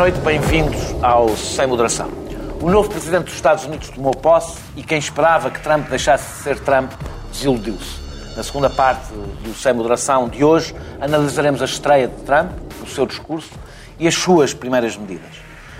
[0.00, 2.10] noite, bem-vindos ao Sem Moderação.
[2.58, 6.42] O novo presidente dos Estados Unidos tomou posse e quem esperava que Trump deixasse de
[6.42, 6.90] ser Trump
[7.30, 8.00] desiludiu-se.
[8.34, 12.50] Na segunda parte do Sem Moderação de hoje, analisaremos a estreia de Trump,
[12.82, 13.50] o seu discurso
[13.98, 15.36] e as suas primeiras medidas.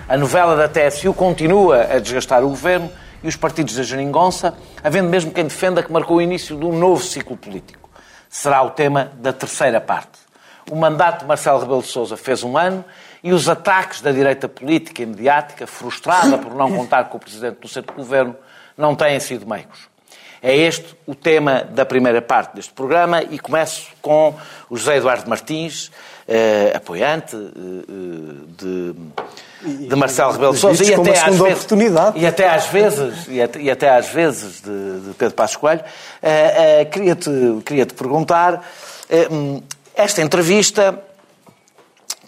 [0.07, 2.91] A novela da TSU continua a desgastar o governo
[3.23, 6.77] e os partidos da Jeringonça, havendo mesmo quem defenda que marcou o início de um
[6.77, 7.89] novo ciclo político.
[8.29, 10.19] Será o tema da terceira parte.
[10.69, 12.85] O mandato de Marcelo Rebelo de Sousa fez um ano
[13.23, 17.59] e os ataques da direita política e mediática, frustrada por não contar com o presidente
[17.59, 18.35] do centro de governo,
[18.77, 19.91] não têm sido meigos.
[20.41, 24.33] É este o tema da primeira parte deste programa e começo com
[24.69, 25.91] o José Eduardo Martins,
[26.27, 28.95] eh, apoiante eh, de,
[29.87, 31.67] de Marcelo Rebelo de Sousa e até, às vezes,
[32.15, 35.83] e até às vezes e até, e até às vezes de, de Pedro Passos Coelho.
[36.23, 37.29] Eh, queria-te
[37.63, 38.65] queria -te perguntar,
[39.93, 40.99] esta entrevista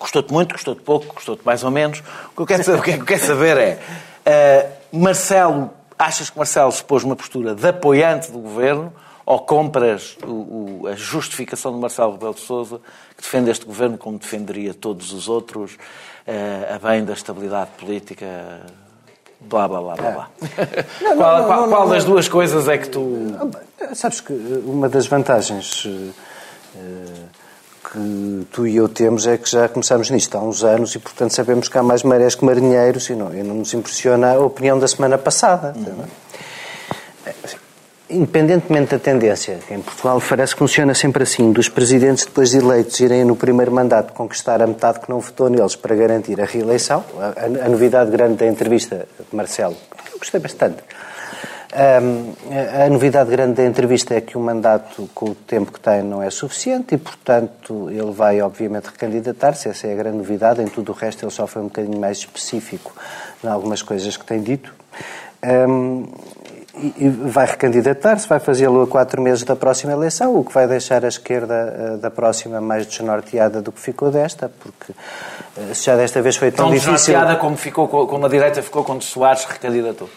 [0.04, 2.00] gostou-te muito, gostou-te pouco, gostou-te mais ou menos.
[2.32, 3.80] O que eu quero saber, o que eu quero saber
[4.26, 8.92] é, Marcelo Achas que Marcelo se pôs uma postura de apoiante do governo
[9.26, 12.82] ou compras o, o, a justificação de Marcelo Rebelo de Sousa,
[13.16, 15.76] que defende este governo como defenderia todos os outros,
[16.28, 18.28] uh, a bem da estabilidade política,
[19.40, 20.30] blá, blá, blá, blá, blá.
[21.02, 23.32] Não, qual, não, qual, qual das duas coisas é que tu...
[23.94, 24.34] Sabes que
[24.66, 25.86] uma das vantagens...
[25.86, 26.14] Uh,
[27.94, 31.31] que tu e eu temos é que já começámos nisto há uns anos e, portanto,
[31.31, 34.80] sabemos que há mais marés que marinheiros e não, e não nos impressiona a opinião
[34.80, 35.73] da semana passada.
[35.77, 36.03] Uhum.
[38.09, 42.99] Independentemente da tendência, em Portugal parece que funciona sempre assim, dos presidentes depois de eleitos
[42.99, 47.03] irem no primeiro mandato conquistar a metade que não votou neles para garantir a reeleição.
[47.19, 50.77] A, a, a novidade grande da entrevista de Marcelo, que eu gostei bastante,
[51.76, 56.22] a novidade grande da entrevista é que o mandato, com o tempo que tem, não
[56.22, 59.70] é suficiente e, portanto, ele vai, obviamente, recandidatar-se.
[59.70, 60.62] Essa é a grande novidade.
[60.62, 62.94] Em tudo o resto, ele só foi um bocadinho mais específico
[63.44, 64.73] em algumas coisas que tem dito.
[65.44, 66.08] Um,
[66.98, 71.06] e vai recandidatar-se, vai fazê-lo a quatro meses da próxima eleição, o que vai deixar
[71.06, 74.92] a esquerda eh, da próxima mais desnorteada do que ficou desta, porque
[75.76, 76.94] se já desta vez foi tão, tão difícil...
[76.94, 80.10] Tão desnorteada como, ficou, como a direita ficou quando Soares recandidatou.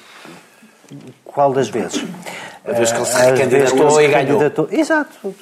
[1.36, 2.02] Qual das vezes?
[2.64, 4.68] A vez que ele se recandidatou e ganhou.
[4.72, 5.34] Exato.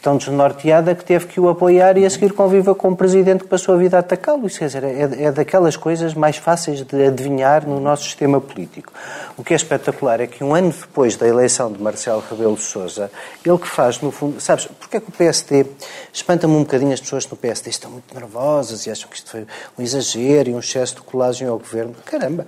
[0.00, 3.48] Tão desnorteada que teve que o apoiar e a seguir conviva com um presidente que
[3.48, 4.46] passou a vida a atacá-lo.
[4.46, 8.92] Isso quer dizer, é, é daquelas coisas mais fáceis de adivinhar no nosso sistema político.
[9.36, 12.62] O que é espetacular é que um ano depois da eleição de Marcelo Rebelo de
[12.62, 13.10] Sousa,
[13.44, 14.40] ele que faz, no fundo...
[14.40, 15.66] Sabes, porque é que o PSD...
[16.12, 19.44] Espanta-me um bocadinho as pessoas no PSD estão muito nervosas e acham que isto foi
[19.76, 21.92] um exagero e um excesso de colagem ao governo.
[22.04, 22.46] Caramba!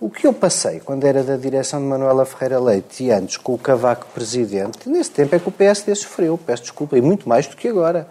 [0.00, 3.52] O que eu passei quando era da direção de Manuela Ferreira Leite e antes com
[3.52, 7.46] o Cavaco presidente, nesse tempo é que o PSD sofreu, peço desculpa, e muito mais
[7.46, 8.08] do que agora.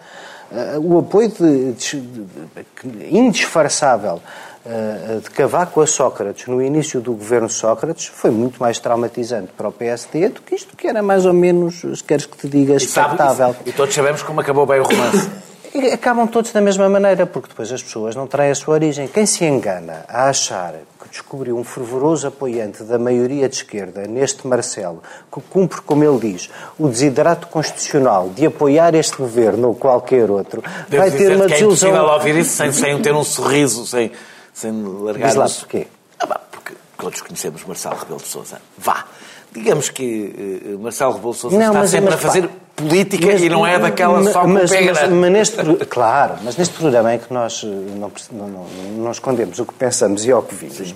[0.52, 4.22] Uh, o apoio de, de, de, indisfarçável
[4.66, 9.68] uh, de Cavaco a Sócrates no início do governo Sócrates foi muito mais traumatizante para
[9.68, 12.76] o PSD do que isto que era mais ou menos, se queres que te diga,
[12.76, 13.56] expectável.
[13.66, 15.28] E, e todos sabemos como acabou bem o romance.
[15.74, 19.08] E acabam todos da mesma maneira, porque depois as pessoas não traem a sua origem.
[19.08, 24.48] Quem se engana a achar que descobriu um fervoroso apoiante da maioria de esquerda neste
[24.48, 30.32] Marcelo, que cumpre, como ele diz, o desidrato constitucional de apoiar este governo ou qualquer
[30.32, 31.90] outro, Devo vai ter uma que desilusão.
[31.90, 34.12] É impossível ouvir isso sem, sem ter um sorriso, sem,
[34.54, 34.72] sem
[35.04, 35.28] largar.
[35.28, 35.88] Diz lá porquê?
[36.20, 38.60] Ah, porque todos conhecemos Marcelo Rebelo de Sousa.
[38.78, 39.06] Vá.
[39.52, 42.48] Digamos que uh, Marcelo Rebelo Sousa não, está mas, sempre mas, a fazer.
[42.48, 46.74] Pá, política mas, e não é daquela só mas, mas, mas neste, Claro, mas neste
[46.76, 48.66] programa é que nós eh, não, não,
[48.98, 50.96] não escondemos o que pensamos e ao que vimos.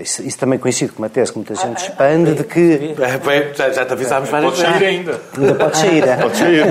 [0.00, 2.96] Isso, isso, também coincide com uma tese que muita gente ah, expande de que.
[3.56, 4.66] Já, já te avisámos várias vezes.
[4.66, 5.20] Pode sair ainda.
[5.38, 6.08] Ainda pode sair.
[6.08, 6.16] É?
[6.18, 6.64] pode sair.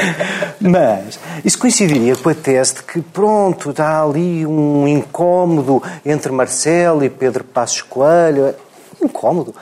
[0.58, 7.04] Mas isso coincidiria com a tese de que, pronto, está ali um incómodo entre Marcelo
[7.04, 8.54] e Pedro Passos Coelho.
[9.02, 9.54] Incómodo.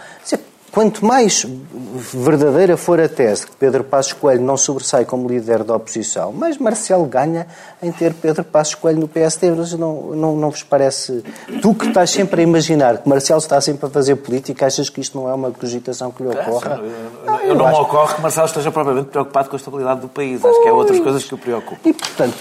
[0.71, 1.47] Quanto mais
[1.94, 6.59] verdadeira for a tese que Pedro Passos Coelho não sobressai como líder da oposição, mais
[6.59, 7.47] Marcelo ganha
[7.83, 9.51] em ter Pedro Passos Coelho no PSD.
[9.51, 11.24] Mas não, não, não vos parece...
[11.62, 15.01] Tu que estás sempre a imaginar que Marcelo está sempre a fazer política, achas que
[15.01, 16.80] isto não é uma cogitação que lhe ocorra?
[17.24, 20.45] Eu, eu não, me ocorre que Marcelo esteja propriamente preocupado com a estabilidade do país.
[20.45, 21.80] Acho que há outras coisas que o preocupam.
[21.84, 22.36] E, portanto,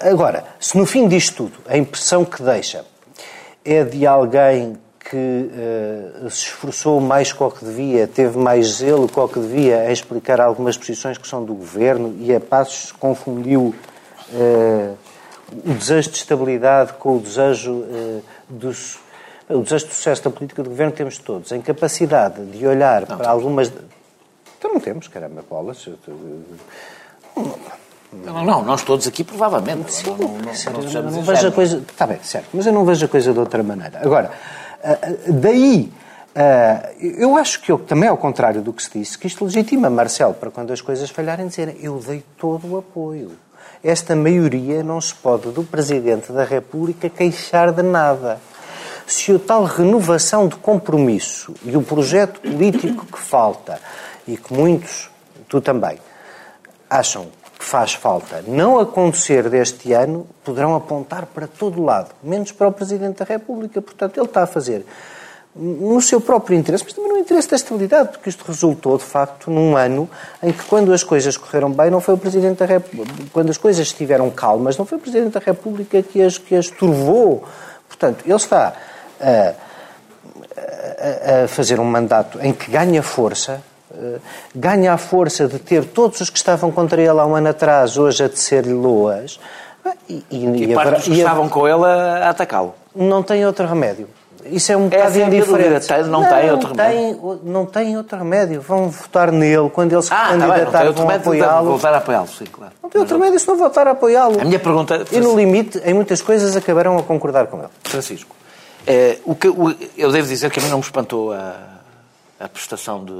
[0.00, 2.86] agora, se no fim disto tudo a impressão que deixa
[3.64, 9.06] é de alguém que uh, se esforçou mais que o que devia, teve mais zelo
[9.06, 12.90] que o que devia em explicar algumas posições que são do governo e a passos
[12.92, 13.74] confundiu
[14.32, 14.96] uh,
[15.64, 18.98] o desejo de estabilidade com o desejo uh, dos.
[19.46, 21.52] O desejo de sucesso da política do governo temos todos.
[21.52, 23.70] A incapacidade de olhar não, para algumas.
[24.58, 25.86] Então não temos, caramba, bolas.
[28.24, 29.92] Não, não, nós todos aqui provavelmente.
[29.92, 31.76] Sim, não, não, não, não vejo a coisa.
[31.76, 34.00] Está bem, certo, mas eu não vejo a coisa de outra maneira.
[34.02, 34.30] Agora,
[35.28, 35.92] daí.
[37.18, 40.34] eu acho que eu, também ao contrário do que se disse, que isto legitima Marcelo
[40.34, 43.32] para quando as coisas falharem dizer eu dei todo o apoio.
[43.82, 48.40] Esta maioria não se pode do Presidente da República queixar de nada
[49.06, 53.78] se o tal renovação de compromisso e o projeto político que falta,
[54.26, 55.10] e que muitos,
[55.48, 55.98] tu também,
[56.88, 57.28] acham
[57.64, 63.18] faz falta, não acontecer deste ano, poderão apontar para todo lado, menos para o Presidente
[63.18, 63.80] da República.
[63.80, 64.84] Portanto, ele está a fazer
[65.56, 69.50] no seu próprio interesse, mas também no interesse da estabilidade, porque isto resultou, de facto,
[69.50, 70.10] num ano
[70.42, 73.56] em que, quando as coisas correram bem, não foi o Presidente da República, quando as
[73.56, 77.44] coisas estiveram calmas, não foi o Presidente da República que as, que as turvou.
[77.88, 78.74] Portanto, ele está
[79.20, 79.54] a,
[80.58, 83.62] a, a fazer um mandato em que ganha força,
[84.54, 87.96] ganha a força de ter todos os que estavam contra ele há um ano atrás,
[87.96, 89.38] hoje a tecer-lhe loas.
[90.08, 92.74] E, e, e, e parte dos que estavam com ele a, atacá-lo.
[92.94, 94.08] Não tem outro remédio.
[94.46, 95.86] Isso é um bocado indiferente.
[95.86, 96.98] Tem, não, não, tem outro remédio.
[96.98, 98.60] Tem, não tem outro remédio.
[98.60, 101.66] Vão votar nele quando ele se ah, candidatar, tá vão apoiá-lo.
[101.70, 102.72] voltar a apoiá-lo, sim, claro.
[102.82, 104.40] Não tem outro remédio se não voltar a apoiá-lo.
[104.40, 105.02] A minha pergunta...
[105.10, 107.68] E no limite, em muitas coisas, acabarão a concordar com ele.
[107.84, 108.36] Francisco,
[108.86, 111.54] é, o que, o, eu devo dizer que a mim não me espantou a,
[112.38, 113.12] a prestação de,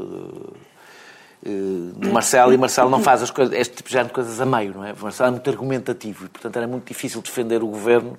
[1.44, 4.75] de, de Marcelo, e Marcelo não faz as coisas, este tipo de coisas a meio,
[4.75, 4.94] não é?
[4.99, 8.19] Marcelo é muito argumentativo e, portanto, era muito difícil defender o governo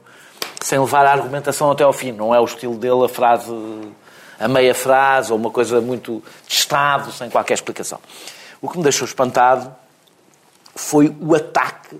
[0.61, 2.11] sem levar a argumentação até ao fim.
[2.11, 3.51] Não é o estilo dele a frase,
[4.39, 7.99] a meia frase, ou uma coisa muito de Estado, sem qualquer explicação.
[8.61, 9.73] O que me deixou espantado
[10.75, 11.99] foi o ataque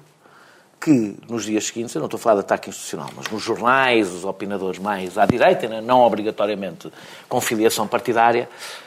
[0.80, 4.12] que nos dias seguintes, eu não estou a falar de ataque institucional, mas nos jornais,
[4.12, 6.92] os opinadores mais à direita, não obrigatoriamente
[7.28, 8.85] com filiação partidária, eh,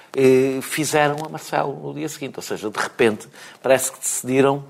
[0.62, 2.36] fizeram a Marcelo no dia seguinte.
[2.36, 3.28] Ou seja, de repente,
[3.62, 4.64] parece que decidiram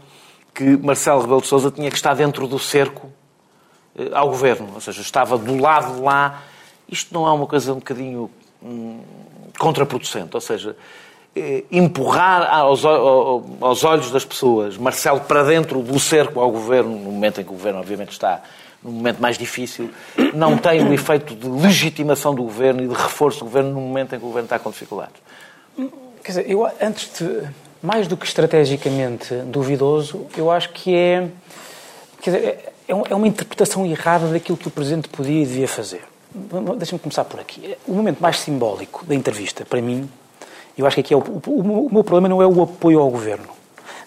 [0.54, 3.12] que Marcelo Rebelo de Sousa tinha que estar dentro do cerco
[3.96, 4.70] eh, ao governo.
[4.74, 6.42] Ou seja, estava do lado de lá.
[6.88, 8.30] Isto não é uma coisa um bocadinho
[8.62, 9.00] hum,
[9.58, 10.34] contraproducente.
[10.34, 10.76] Ou seja,
[11.36, 17.12] eh, empurrar aos, aos olhos das pessoas Marcelo para dentro do cerco ao governo, no
[17.12, 18.42] momento em que o governo, obviamente, está
[18.82, 19.90] num momento mais difícil,
[20.34, 24.14] não tem o efeito de legitimação do governo e de reforço do governo no momento
[24.14, 25.16] em que o governo está com dificuldades.
[26.22, 27.68] Quer dizer, eu antes de.
[27.80, 31.28] Mais do que estrategicamente duvidoso, eu acho que é.
[32.20, 32.46] Quer dizer,
[32.88, 36.02] é, é uma interpretação errada daquilo que o Presidente podia e devia fazer.
[36.76, 37.76] Deixa-me começar por aqui.
[37.86, 40.10] O momento mais simbólico da entrevista, para mim,
[40.76, 43.10] eu acho que aqui é o, o, o meu problema não é o apoio ao
[43.10, 43.46] governo.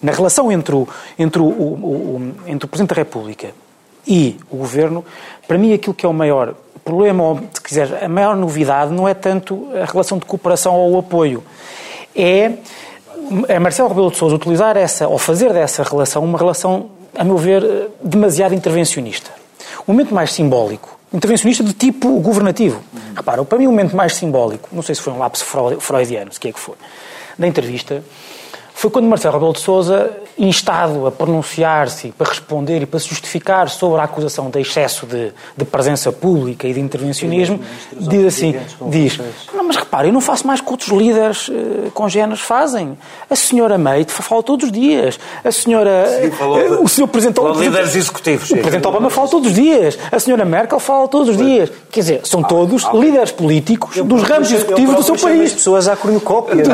[0.02, 0.86] Na relação entre o,
[1.18, 3.54] entre o, o, entre o Presidente da República
[4.06, 5.04] e o governo,
[5.46, 6.54] para mim aquilo que é o maior
[6.84, 10.92] problema, ou se quiser, a maior novidade não é tanto a relação de cooperação ou
[10.92, 11.42] o apoio.
[12.14, 12.52] É,
[13.48, 17.36] é Marcelo Rebelo de Sousa utilizar essa, ou fazer dessa relação uma relação, a meu
[17.36, 19.30] ver, demasiado intervencionista.
[19.86, 22.82] O momento mais simbólico intervencionista de tipo governativo.
[22.92, 23.00] Uhum.
[23.14, 25.44] Repara, para mim o momento mais simbólico, não sei se foi um lapso
[25.78, 26.74] freudiano, se que é que foi,
[27.38, 28.02] da entrevista,
[28.74, 33.68] foi quando Marcelo Rebelo de Sousa, instado a pronunciar-se para responder e para se justificar
[33.68, 37.60] sobre a acusação de excesso de, de presença pública e de intervencionismo,
[37.92, 38.56] diz assim,
[38.88, 39.20] diz,
[39.54, 42.96] não, mas repare, eu não faço mais que outros líderes uh, congêneres fazem.
[43.28, 45.18] A senhora May fala todos os dias.
[45.44, 46.06] A senhora...
[46.06, 47.40] Sim, uh, o senhor Presidente...
[47.58, 48.50] líderes executivos.
[48.50, 49.98] O Presidente Obama fala todos os dias.
[50.10, 51.70] A senhora Merkel fala todos os dias.
[51.90, 55.50] Quer dizer, são todos ah, líderes políticos eu, dos ramos executivos do seu país.
[55.50, 56.62] As pessoas à cornucópia.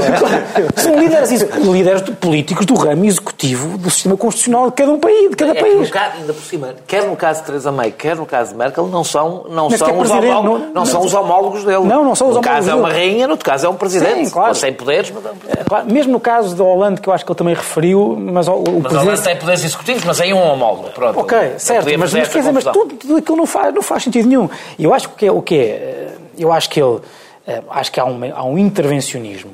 [0.58, 0.80] É?
[0.80, 1.87] São líderes, líderes
[2.20, 5.30] políticos do ramo executivo do sistema constitucional de cada um país.
[5.30, 5.90] De cada é, país.
[5.90, 8.86] Caso, ainda por cima, quer no caso de Teresa May, quer no caso de Merkel,
[8.86, 11.84] não são, não são, os, homólogos, não, não, não, são os homólogos dele.
[11.84, 12.40] Não, não são os no homólogos.
[12.40, 14.26] No caso é uma rainha, no outro caso é um presidente.
[14.26, 14.54] Sim, claro.
[14.54, 15.60] Sem poderes, mas é um presidente.
[15.60, 15.92] É, claro.
[15.92, 18.80] Mesmo no caso do Hollande, que eu acho que ele também referiu, mas o, o
[18.82, 19.22] mas presidente...
[19.22, 20.90] Tem poderes executivos, mas em um homólogo.
[20.90, 21.18] Pronto.
[21.18, 21.86] Ok, certo.
[21.98, 24.48] Mas, mas, quer dizer, mas tudo, tudo aquilo não faz, não faz sentido nenhum.
[24.78, 26.08] E eu acho que é o que é.
[26.38, 27.00] Eu acho que ele.
[27.46, 29.50] Eh, acho que há um, há um intervencionismo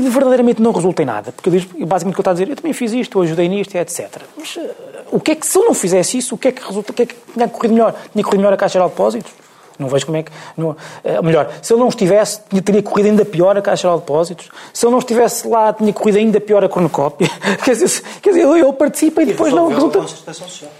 [0.00, 1.32] que verdadeiramente não resulta em nada.
[1.32, 3.74] Porque basicamente o que eu estou a dizer, eu também fiz isto, eu ajudei nisto,
[3.76, 4.22] etc.
[4.36, 4.70] Mas uh,
[5.12, 6.94] o que é que, se eu não fizesse isso, o que é que resulta, o
[6.94, 7.94] que é que tinha corrido melhor?
[8.12, 9.32] Tinha corrido melhor a Caixa Geral de Depósitos?
[9.78, 10.32] Não vejo como é que.
[10.56, 10.76] Não, uh,
[11.22, 14.48] melhor, se ele não estivesse, tinha, teria corrido ainda pior a Caixa Geral de Depósitos.
[14.72, 17.30] Se ele não estivesse lá, tinha corrido ainda pior a cronocópia.
[17.64, 19.68] quer dizer, quer dizer ele, ele participa e, e depois não.
[19.68, 20.70] Resulta, a concertação social.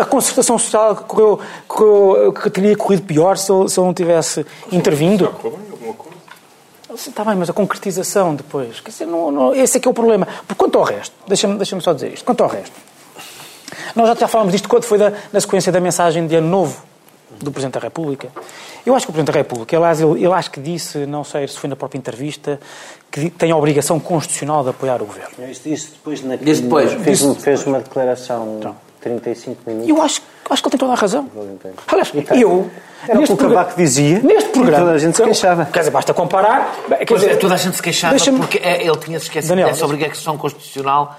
[0.00, 4.44] A concertação social correu, correu, que teria corrido pior se ele, se ele não tivesse
[4.70, 5.32] intervindo.
[6.94, 8.80] Está bem, mas a concretização depois.
[8.80, 10.26] Quer dizer, não, não, esse é que é o problema.
[10.46, 12.24] Por quanto ao resto, deixa-me deixa só dizer isto.
[12.24, 12.72] Quanto ao resto,
[13.94, 16.82] nós já, já falámos disto quando foi da, na sequência da mensagem de Ano Novo
[17.40, 18.28] do Presidente da República.
[18.86, 21.48] Eu acho que o Presidente da República, aliás, ele, ele acho que disse, não sei
[21.48, 22.60] se foi na própria entrevista,
[23.10, 25.50] que tem a obrigação constitucional de apoiar o Governo.
[25.50, 26.92] Isso, isso depois, na, depois.
[27.02, 28.56] Fez, fez uma declaração.
[28.58, 29.88] Então, 35 minutos.
[29.88, 31.28] Eu acho, acho que ele tem toda a razão.
[31.88, 32.70] Aliás, eu.
[33.06, 34.78] Era o que o Cavaco dizia Neste programa.
[34.84, 35.66] toda a gente se queixava.
[35.66, 36.74] Quer dizer, basta comparar.
[36.88, 39.50] Quer Pois dizer, é, toda a gente se queixava porque é, ele tinha se esquecido
[39.50, 41.14] Daniel, dessa obrigação constitucional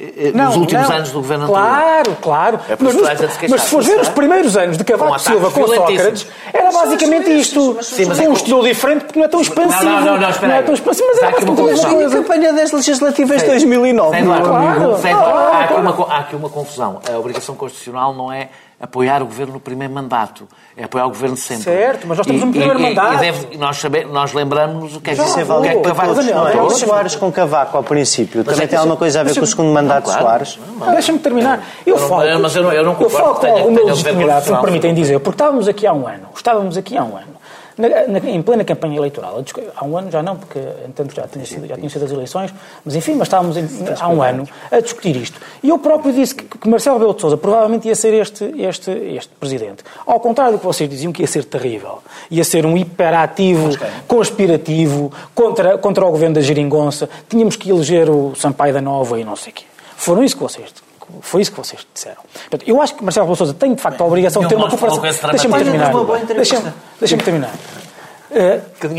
[0.00, 0.96] eh, eh, Não, nos últimos não.
[0.96, 1.64] anos do governo anterior.
[1.64, 2.60] Claro, claro.
[2.68, 5.50] É mas, nos- mas se fores ver os primeiros anos de Com Cavaco ataques Silva
[5.52, 5.66] com.
[5.68, 7.78] Sócrates, era basicamente isto.
[7.82, 9.84] Sim, mas é um estilo diferente porque não é tão expansivo.
[9.84, 10.64] Não, não, não, espera é aí.
[10.64, 11.60] tão expansivo, mas era basicamente
[12.04, 14.16] a E campanha das legislativas de 2009.
[14.16, 14.56] Sem meu dúvida.
[14.58, 14.98] amigo.
[14.98, 15.30] Sem dúvida.
[15.38, 17.00] Há, aqui uma, co- há aqui uma confusão.
[17.12, 18.48] A obrigação constitucional não é
[18.80, 21.64] apoiar o governo no primeiro mandato, é apoiar o governo sempre.
[21.64, 23.14] Certo, mas nós temos um primeiro e, mandato.
[23.14, 25.80] E deve- nós, saber, nós lembramos o que é que, Já, o que, é que.
[25.82, 28.44] Cavaco Daniel, Não, é Soares com Cavaco ao princípio.
[28.44, 30.22] Também é que tem alguma coisa a ver com o segundo mandato de claro.
[30.46, 30.58] Soares.
[30.92, 31.60] Deixa-me terminar.
[31.84, 34.44] Eu Eu não- falo, mas eu não- eu não concordo falo que com alguma legitimidade,
[34.46, 37.37] se me permitem dizer, porque estávamos aqui há um ano, estávamos aqui há um ano,
[37.78, 39.42] na- na- em plena campanha eleitoral.
[39.76, 42.52] Há um ano já não, porque entanto já tinham sido, já tinham sido as eleições,
[42.84, 43.68] mas enfim, mas estávamos em-
[43.98, 45.40] há um ano a discutir isto.
[45.62, 48.90] E eu próprio disse que, que Marcelo Rebelo de Sousa provavelmente ia ser este, este,
[48.90, 49.84] este presidente.
[50.06, 51.98] Ao contrário do que vocês diziam que ia ser terrível.
[52.30, 53.70] Ia ser um hiperativo,
[54.06, 57.08] conspirativo, contra, contra o governo da Geringonça.
[57.28, 59.64] Tínhamos que eleger o Sampaio da Nova e não sei o quê.
[59.96, 60.72] Foram isso que vocês
[61.20, 62.22] foi isso que vocês disseram.
[62.32, 64.54] Portanto, eu acho que Marcelo Rebelo de Sousa tem, de facto, a obrigação de ter
[64.56, 65.02] uma cooperação.
[65.32, 65.92] Deixa-me terminar.
[66.36, 67.52] Deixa-me deixa-me terminar.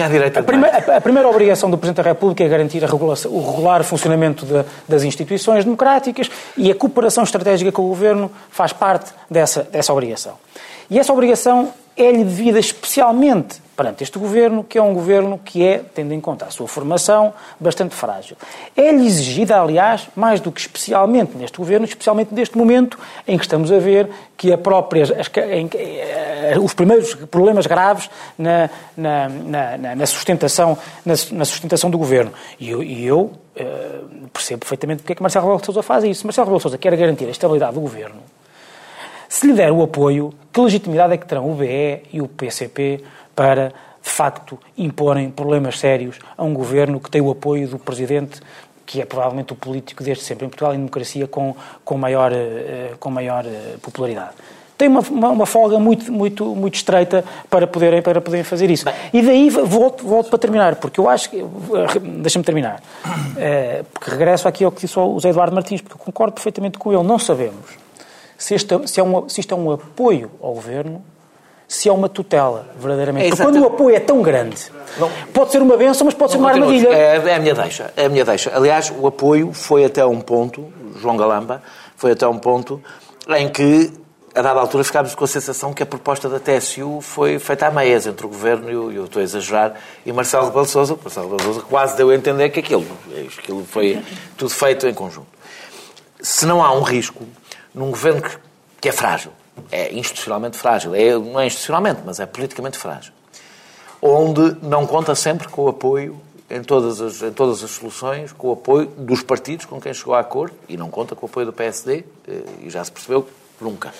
[0.09, 0.39] Direita.
[0.39, 4.43] a primeira, a- a primeira obrigação do Presidente da República é garantir o regular funcionamento
[4.45, 9.93] da- das instituições democráticas e a cooperação estratégica com o Governo faz parte dessa, dessa
[9.93, 10.33] obrigação.
[10.89, 15.77] E essa obrigação é-lhe devida especialmente perante este Governo, que é um Governo que é,
[15.95, 18.35] tendo em conta a sua formação, bastante frágil.
[18.75, 23.71] É-lhe exigida, aliás, mais do que especialmente neste Governo, especialmente neste momento em que estamos
[23.71, 29.29] a ver que a própria, as em eh, os primeiros problemas graves na, na,
[29.77, 32.33] na- na- sustentação, na, su- na sustentação do Governo.
[32.59, 33.99] E eu, e eu, eh,
[34.33, 36.27] percebo perfeitamente porque é que Marcelo Rebelo de Sousa faz isso.
[36.27, 38.19] Marcelo Rebelo de Sousa quer garantir a estabilidade do Governo.
[39.29, 43.03] Se lhe der o apoio, que legitimidade é que terão o BE e o PCP
[43.39, 43.71] para,
[44.03, 48.41] de facto, imporem problemas sérios a um governo que tem o apoio do Presidente,
[48.85, 51.55] que é provavelmente o político desde sempre em Portugal, em democracia, com,
[51.85, 54.31] com maior, eh, com maior eh, popularidade.
[54.77, 58.83] Tem uma, uma, uma folga muito, muito, muito estreita para poderem, para poderem fazer isso.
[59.13, 61.41] E daí volto, volto para terminar, porque eu acho que.
[62.21, 62.83] Deixa-me terminar.
[63.37, 66.77] Eh, porque regresso aqui ao que disse o José Eduardo Martins, porque eu concordo perfeitamente
[66.77, 67.03] com ele.
[67.03, 67.77] Não sabemos
[68.37, 71.01] se, este, se, é um, se isto é um apoio ao governo,
[71.69, 73.27] se é uma tutela, verdadeiramente.
[73.27, 74.57] É Porque quando o apoio é tão grande,
[75.31, 76.89] pode ser uma benção, mas pode ser uma armadilha.
[76.89, 77.93] É, é a minha deixa.
[77.95, 78.51] É a minha deixa.
[78.55, 81.61] Aliás, o apoio foi até um ponto, João Galamba,
[81.95, 82.81] foi até um ponto
[83.37, 83.93] em que,
[84.33, 87.71] a dada altura, ficámos com a sensação que a proposta da TSU foi feita à
[87.71, 90.71] meias entre o Governo e o, e eu estou a exagerar, e Marcelo Rebelo de
[90.71, 90.97] Sousa.
[90.99, 92.87] Marcelo Rebelo de Sousa quase deu a entender que aquilo,
[93.37, 94.03] aquilo foi
[94.35, 95.27] tudo feito em conjunto.
[96.19, 97.23] Se não há um risco
[97.75, 98.35] num Governo que,
[98.81, 99.31] que é frágil,
[99.71, 103.11] é institucionalmente frágil, é, não é institucionalmente, mas é politicamente frágil,
[104.01, 108.47] onde não conta sempre com o apoio em todas as, em todas as soluções, com
[108.49, 111.45] o apoio dos partidos com quem chegou a acordo, e não conta com o apoio
[111.45, 113.27] do PSD, eh, e já se percebeu,
[113.61, 113.93] nunca.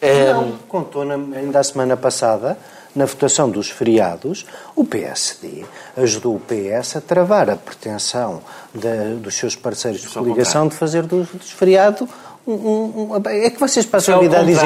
[0.00, 2.56] Eh, Não, contou na- ainda a semana passada,
[2.96, 5.64] na votação dos feriados, o PSD
[5.98, 8.40] ajudou o PS a travar a pretensão
[8.74, 12.08] da- dos seus parceiros de coligação de fazer do, dos feriado
[12.54, 14.64] um, um- É que vocês passam é a vida a dizer...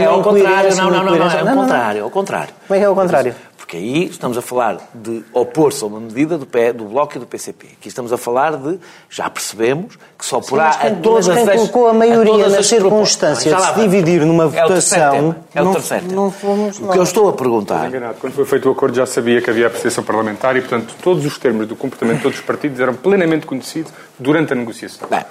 [0.00, 2.54] é ao contrário, não, não, não, não, é ao contrário, é ao contrário.
[2.66, 3.34] Como é que é ao contrário?
[3.56, 7.18] Porque aí estamos a falar de opor-se a uma medida do, P- do Bloco e
[7.18, 7.66] do PCP.
[7.80, 11.36] Aqui estamos a falar de, já percebemos, que só porá mas quem- a todas mas
[11.38, 11.54] quem as...
[11.56, 15.36] colocou a maioria todas nas circunstâncias de se dividir numa É o terceiro votação, tema.
[15.54, 16.22] É o não- terceiro tema.
[16.22, 17.88] não fomos O que eu estou a perguntar...
[17.88, 18.16] Enganado.
[18.20, 21.24] Quando foi feito o acordo já sabia que havia a apreciação parlamentar e, portanto, todos
[21.24, 25.08] os termos do comportamento de todos os partidos eram plenamente conhecidos durante a negociação.
[25.08, 25.24] Bem,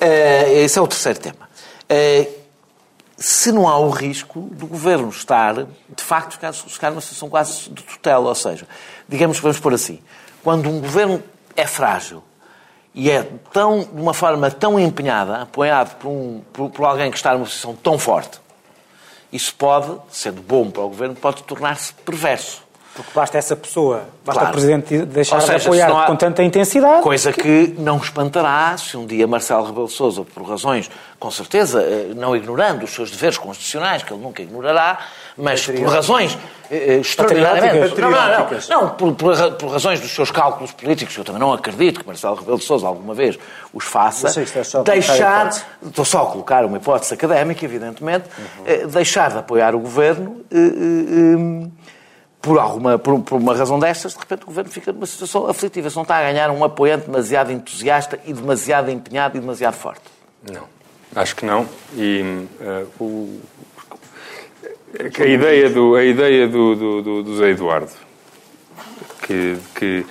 [0.00, 1.49] eh, esse é o terceiro tema.
[1.92, 2.28] Eh,
[3.16, 7.68] se não há o risco do governo estar, de facto, ficar, ficar numa situação quase
[7.68, 8.66] de tutela, ou seja,
[9.08, 9.98] digamos que vamos pôr assim,
[10.42, 11.20] quando um governo
[11.56, 12.22] é frágil
[12.94, 17.16] e é tão, de uma forma tão empenhada, apoiado por, um, por, por alguém que
[17.16, 18.40] está numa posição tão forte,
[19.32, 22.69] isso pode, sendo bom para o governo, pode tornar-se perverso.
[22.94, 24.48] Porque basta essa pessoa, basta Claro.
[24.48, 27.02] o Presidente deixar seja, de apoiar há- com tanta intensidade.
[27.02, 32.12] Coisa que não espantará se um dia Marcelo Rebelo Sousa, por razões, com certeza, eh,
[32.16, 34.98] não ignorando os seus deveres constitucionais, que ele nunca ignorará,
[35.36, 36.36] mas por razões
[36.68, 38.00] eh, extraordinariamente...
[38.00, 41.52] Não, não, não, não por, por por razões dos seus cálculos políticos, eu também não
[41.52, 43.38] acredito que Marcelo Rebelo de Sousa alguma vez
[43.72, 45.50] os faça, sei se é deixar...
[45.86, 48.24] Estou só a colocar uma hipótese académica, evidentemente,
[48.66, 50.40] eh, deixar de apoiar o governo...
[50.50, 51.79] eh, eh, eh,
[52.40, 55.90] por, alguma, por, por uma razão destas, de repente o governo fica numa situação aflitiva.
[55.90, 60.02] Se não está a ganhar um apoiante demasiado entusiasta e demasiado empenhado e demasiado forte.
[60.50, 60.64] Não.
[61.14, 61.68] Acho que não.
[61.96, 63.40] E uh, o,
[65.18, 67.90] a ideia do, a ideia do, do, do, do Zé Eduardo,
[69.30, 70.06] que, que,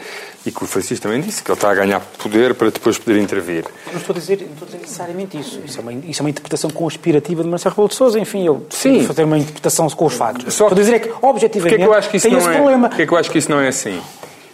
[0.45, 3.19] e que o Francisco também disse, que ele está a ganhar poder para depois poder
[3.19, 3.65] intervir.
[3.91, 5.61] Não estou a dizer, não estou a dizer necessariamente isso.
[5.65, 8.17] Isso é, uma, isso é uma interpretação conspirativa de Marcelo Rebelo de Sousa.
[8.17, 9.05] Enfim, eu Sim.
[9.05, 10.53] fazer uma interpretação com os factos.
[10.53, 12.31] Só estou a dizer é que, objetivamente, Porquê é que eu acho que isso tem
[12.31, 12.87] não esse é, problema.
[12.87, 14.01] Porquê é que eu acho que isso não é assim?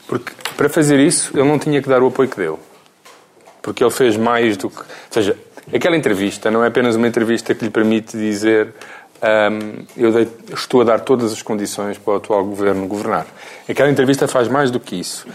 [0.07, 2.59] Porque para fazer isso ele não tinha que dar o apoio que deu.
[3.61, 4.79] Porque ele fez mais do que.
[4.79, 5.37] Ou seja,
[5.73, 8.73] aquela entrevista não é apenas uma entrevista que lhe permite dizer
[9.97, 13.25] eu dei, estou a dar todas as condições para o atual governo governar.
[13.67, 15.27] Aquela entrevista faz mais do que isso.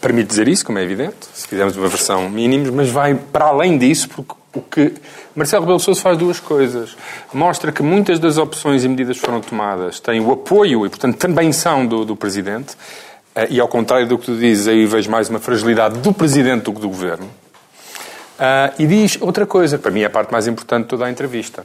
[0.00, 3.76] Permite dizer isso, como é evidente, se quisermos uma versão mínima, mas vai para além
[3.76, 4.94] disso, porque o que
[5.34, 6.96] Marcelo Rebelo Sousa faz duas coisas.
[7.32, 11.16] Mostra que muitas das opções e medidas que foram tomadas têm o apoio e, portanto,
[11.16, 12.76] também são do, do Presidente.
[13.34, 16.62] Eh, e ao contrário do que tu dizes, aí vejo mais uma fragilidade do Presidente
[16.62, 17.26] do que do Governo.
[18.34, 21.10] Uh, e diz outra coisa, para mim é a parte mais importante de toda a
[21.10, 21.64] entrevista.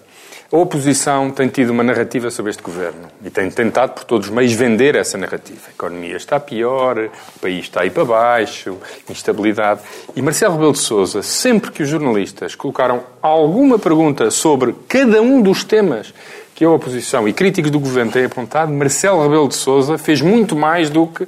[0.52, 4.34] A oposição tem tido uma narrativa sobre este governo e tem tentado, por todos os
[4.34, 5.60] meios, vender essa narrativa.
[5.68, 6.98] A economia está pior,
[7.36, 8.76] o país está aí para baixo,
[9.08, 9.82] instabilidade.
[10.16, 15.40] E Marcelo Rebelo de Sousa, sempre que os jornalistas colocaram alguma pergunta sobre cada um
[15.40, 16.12] dos temas
[16.56, 20.56] que a oposição e críticos do governo têm apontado, Marcelo Rebelo de Sousa fez muito
[20.56, 21.28] mais do que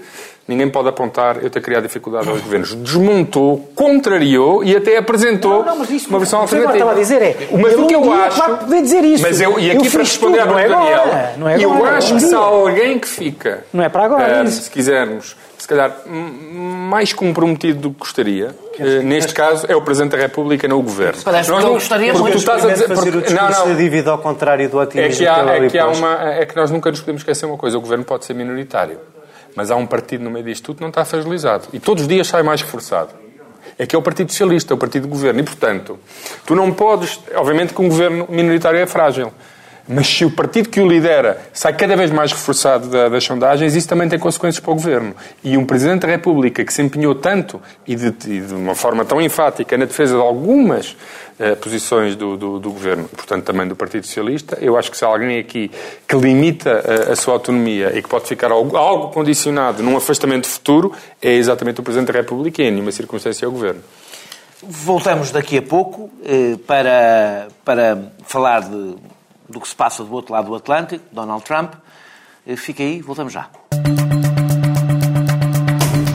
[0.51, 2.75] ninguém pode apontar eu ter criado dificuldade aos governos.
[2.75, 6.73] Desmontou, contrariou e até apresentou Não, não, isso uma versão o que eu alternativa.
[6.73, 9.23] estava a dizer é, mas o que eu acho, vai poder dizer isso.
[9.23, 11.49] Mas eu, e Eu aqui para fiz responder tudo, não é pergunta agora, Daniel, não
[11.49, 14.43] é eu agora, acho um que se há alguém que fica, Não é para agora,
[14.43, 14.63] isso.
[14.63, 20.11] se quisermos, se calhar mais comprometido do que gostaria, eh, neste caso é o Presidente
[20.11, 21.21] da República, não o Governo.
[21.23, 23.65] Parece Nós eu não- gostaria porque tu estás a dizer, fazer o porque, discurso não,
[23.65, 26.45] da não, dívida ao contrário do é otimismo que, há, é, que há uma, é
[26.45, 28.97] que nós nunca nos podemos esquecer uma coisa: o governo pode ser minoritário,
[29.55, 31.67] mas há um partido no meio disto tudo que não está fragilizado.
[31.73, 33.09] E todos os dias sai mais reforçado.
[33.77, 35.39] É que é o Partido Socialista, é o Partido do Governo.
[35.39, 35.99] E, portanto,
[36.45, 37.19] tu não podes.
[37.35, 39.31] Obviamente que um governo minoritário é frágil.
[39.87, 43.75] Mas se o partido que o lidera sai cada vez mais reforçado da- das sondagens,
[43.75, 45.15] isso também tem consequências para o governo.
[45.43, 49.03] E um Presidente da República que se empenhou tanto e de, e de uma forma
[49.03, 50.95] tão enfática na defesa de algumas
[51.39, 55.03] eh, posições do, do, do governo, portanto também do Partido Socialista, eu acho que se
[55.03, 55.71] há alguém aqui
[56.07, 60.47] que limita eh, a sua autonomia e que pode ficar algo, algo condicionado num afastamento
[60.47, 63.81] futuro, é exatamente o Presidente da República e em nenhuma circunstância é o governo.
[64.63, 68.95] Voltamos daqui a pouco eh, para, para falar de,
[69.51, 71.73] do que se passa do outro lado do Atlântico, Donald Trump.
[72.47, 73.47] Eh, Fica aí, voltamos já.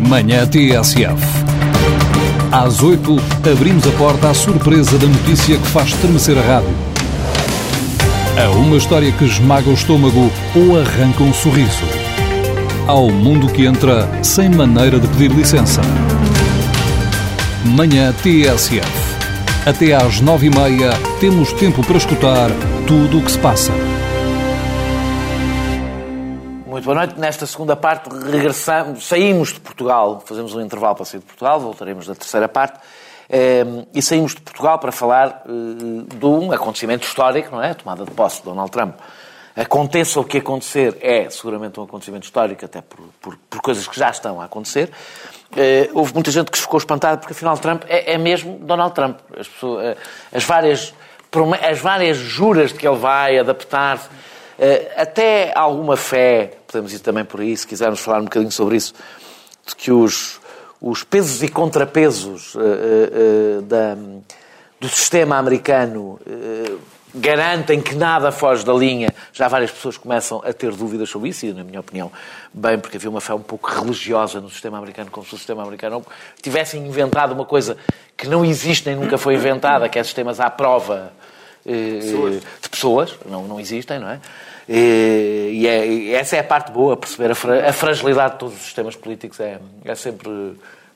[0.01, 1.47] Manhã TSF.
[2.53, 3.17] Às 8,
[3.53, 6.75] abrimos a porta à surpresa da notícia que faz estremecer a rádio.
[8.39, 11.85] A uma história que esmaga o estômago ou arranca um sorriso.
[12.87, 15.81] Ao mundo que entra sem maneira de pedir licença.
[17.65, 19.06] Manhã TSF.
[19.67, 22.51] Até às 9h30 temos tempo para escutar
[22.87, 23.73] tudo o que se passa.
[26.65, 27.19] Muito boa noite.
[27.19, 32.07] Nesta segunda parte regressamos, saímos de Portugal, fazemos um intervalo para sair de Portugal, voltaremos
[32.07, 32.79] na terceira parte,
[33.29, 37.73] eh, e saímos de Portugal para falar eh, de um acontecimento histórico, não é?
[37.73, 38.95] A tomada de posse de Donald Trump.
[39.57, 43.99] Aconteça o que acontecer, é seguramente um acontecimento histórico, até por, por, por coisas que
[43.99, 44.93] já estão a acontecer.
[45.55, 49.19] Eh, houve muita gente que ficou espantada porque afinal Trump é, é mesmo Donald Trump.
[49.39, 49.97] As, pessoas, eh,
[50.33, 50.95] as, várias,
[51.69, 54.09] as várias juras de que ele vai adaptar-se,
[54.59, 58.77] eh, até alguma fé, podemos ir também por aí, se quisermos falar um bocadinho sobre
[58.77, 58.95] isso,
[59.67, 60.41] de que os,
[60.81, 62.57] os pesos e contrapesos
[63.65, 63.97] da,
[64.81, 66.21] do sistema americano
[67.17, 69.09] garantem que nada foge da linha.
[69.33, 72.11] Já várias pessoas começam a ter dúvidas sobre isso, e na minha opinião,
[72.53, 75.63] bem, porque havia uma fé um pouco religiosa no sistema americano, como se o sistema
[75.63, 76.05] americano
[76.43, 77.77] tivessem inventado uma coisa
[78.17, 81.13] que não existe nem nunca foi inventada, que é sistemas à prova
[81.67, 81.99] eh,
[82.63, 84.21] de pessoas, não, não existem, não é?
[84.69, 88.39] E, e é- e essa é a parte boa, perceber a, fra- a fragilidade de
[88.41, 90.29] todos os sistemas políticos é, é sempre,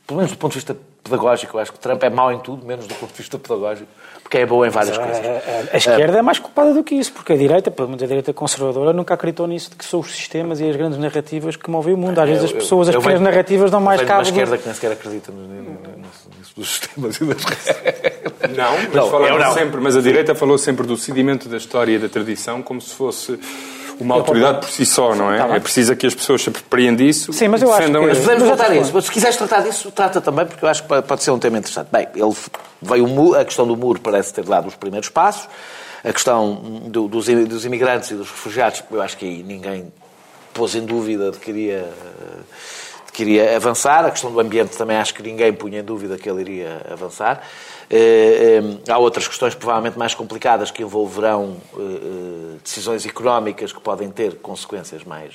[0.06, 2.64] pelo menos do ponto de vista pedagógico, eu acho que Trump é mau em tudo,
[2.66, 3.88] menos do ponto de vista pedagógico,
[4.22, 5.16] porque é bom em várias coisas.
[5.16, 8.02] A, a- a esquerda é mais culpada do que isso, porque a direita, pelo menos
[8.02, 11.56] a direita conservadora, nunca acreditou nisso de que são os sistemas e as grandes narrativas
[11.56, 12.18] que movem o mundo.
[12.18, 14.22] Às vezes as Eu- eu- pessoas, as eu pequenas venho- narrativas dão mais cabo.
[14.22, 17.44] do- esquerda que nem sequer acredita nisso dos sistemas e das
[18.56, 19.52] Não, mas Não, falaram eu não.
[19.54, 22.94] sempre, mas a direita falou sempre do sedimento da história e da tradição como se
[22.94, 23.38] fosse
[24.00, 25.38] uma autoridade por si só, não é?
[25.38, 28.18] Tá é preciso que as pessoas se apreendam disso Sim, mas eu acho que- Mas
[28.18, 28.90] podemos Mas voltar a outra isso.
[28.94, 31.58] Mas se quiseres tratar disso, trata também, porque eu acho que pode- ser um tema
[31.58, 31.88] interessante.
[31.92, 32.34] Bem, ele
[32.82, 35.48] veio a questão do muro parece ter dado os primeiros passos.
[36.02, 36.54] A questão
[36.86, 39.92] do- dos, dos imigrantes e dos refugiados, eu acho que aí ninguém
[40.54, 41.88] pôs em dúvida de que iria,
[43.06, 44.04] de que iria avançar.
[44.06, 47.42] A questão do ambiente também acho que ninguém punha em dúvida que ele iria avançar.
[47.90, 51.56] Eh, há outras questões provavelmente mais complicadas que envolverão
[52.62, 55.34] decisões económicas que podem ter consequências mais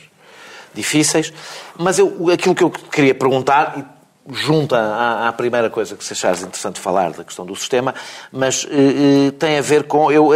[0.74, 1.34] difíceis.
[1.78, 6.42] Mas eu, aquilo que eu queria perguntar, junta à, à, primeira coisa que se achares
[6.42, 7.94] interessante falar da questão do sistema,
[8.32, 8.66] mas
[9.38, 10.12] tem a ver com.
[10.12, 10.34] Eu,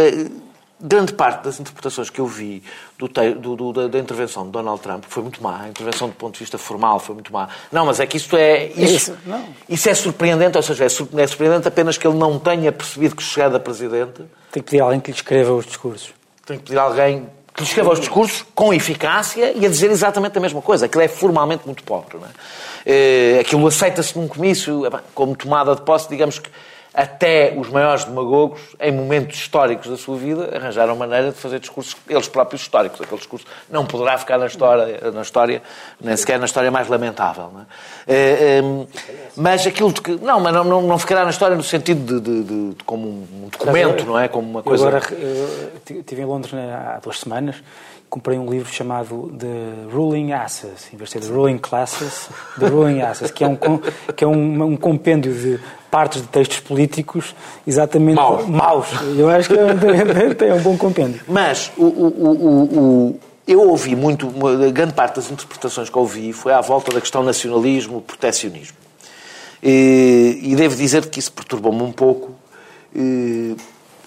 [0.80, 2.62] grande parte das interpretações que eu vi
[2.98, 5.62] do, do, do, da, intervenção de Donald Trump foi muito má.
[5.62, 7.48] A intervenção do ponto de vista formal foi muito má.
[7.70, 8.66] Não, mas é que isto é.
[8.66, 9.18] Isso, isso,
[9.68, 13.22] isso é surpreendente, ou seja, é, é surpreendente apenas que ele não tenha percebido que
[13.22, 14.22] chegada a presidente.
[14.50, 16.12] Tem que pedir alguém que lhe escreva os discursos.
[16.46, 20.36] Tem que pedir alguém que lhe escreva os discursos com eficácia e a dizer exatamente
[20.38, 20.86] a mesma coisa.
[20.86, 22.16] Aquilo é formalmente muito pobre.
[22.16, 22.30] Não é?
[22.86, 24.82] Eh, aquilo aceita-se num comício
[25.14, 26.48] como tomada de posse, digamos que
[26.92, 31.96] até os maiores demagogos, em momentos históricos da sua vida, arranjaram maneira de fazer discursos,
[32.08, 33.00] eles próprios históricos.
[33.00, 35.62] Aquele discurso não poderá ficar na história, na história
[36.00, 37.50] nem sequer na história mais lamentável.
[37.52, 37.64] Não é?
[38.08, 38.60] É,
[39.36, 40.12] mas aquilo de que.
[40.16, 43.48] Não, mas não, não, ficará na história no sentido de, de, de, de como um
[43.50, 44.28] documento, não é?
[44.28, 44.84] Como uma coisa.
[44.84, 45.04] Eu agora
[45.88, 47.56] estive em Londres há duas semanas
[48.10, 52.66] comprei um livro chamado The Ruling Asses, em vez de ser The Ruling Classes, The
[52.66, 53.56] Ruling Asses, que é um,
[54.16, 58.46] que é um, um compêndio de partes de textos políticos exatamente maus.
[58.46, 58.88] maus.
[59.16, 61.22] Eu acho que é, é um bom compêndio.
[61.28, 64.28] Mas o, o, o, eu ouvi muito,
[64.72, 68.76] grande parte das interpretações que ouvi foi à volta da questão nacionalismo, proteccionismo.
[69.62, 72.34] E, e devo dizer que isso perturbou-me um pouco,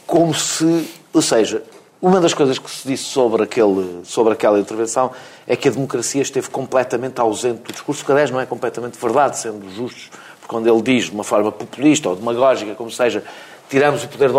[0.05, 1.63] como se, ou seja,
[2.03, 5.09] uma das coisas que se disse sobre, aquele, sobre aquela intervenção
[5.47, 9.37] é que a democracia esteve completamente ausente do discurso, que aliás não é completamente verdade,
[9.37, 10.09] sendo justos,
[10.41, 13.23] porque quando ele diz de uma forma populista ou demagógica, como seja,
[13.69, 14.29] tiramos o poder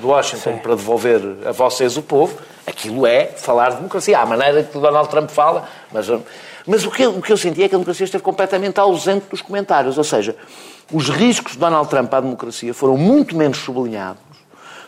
[0.00, 4.62] do Washington para devolver a vocês o povo, aquilo é falar de democracia, à maneira
[4.62, 6.06] que o Donald Trump fala, mas,
[6.66, 9.42] mas o, que, o que eu senti é que a democracia esteve completamente ausente dos
[9.42, 10.34] comentários, ou seja,
[10.90, 14.29] os riscos de Donald Trump à democracia foram muito menos sublinhados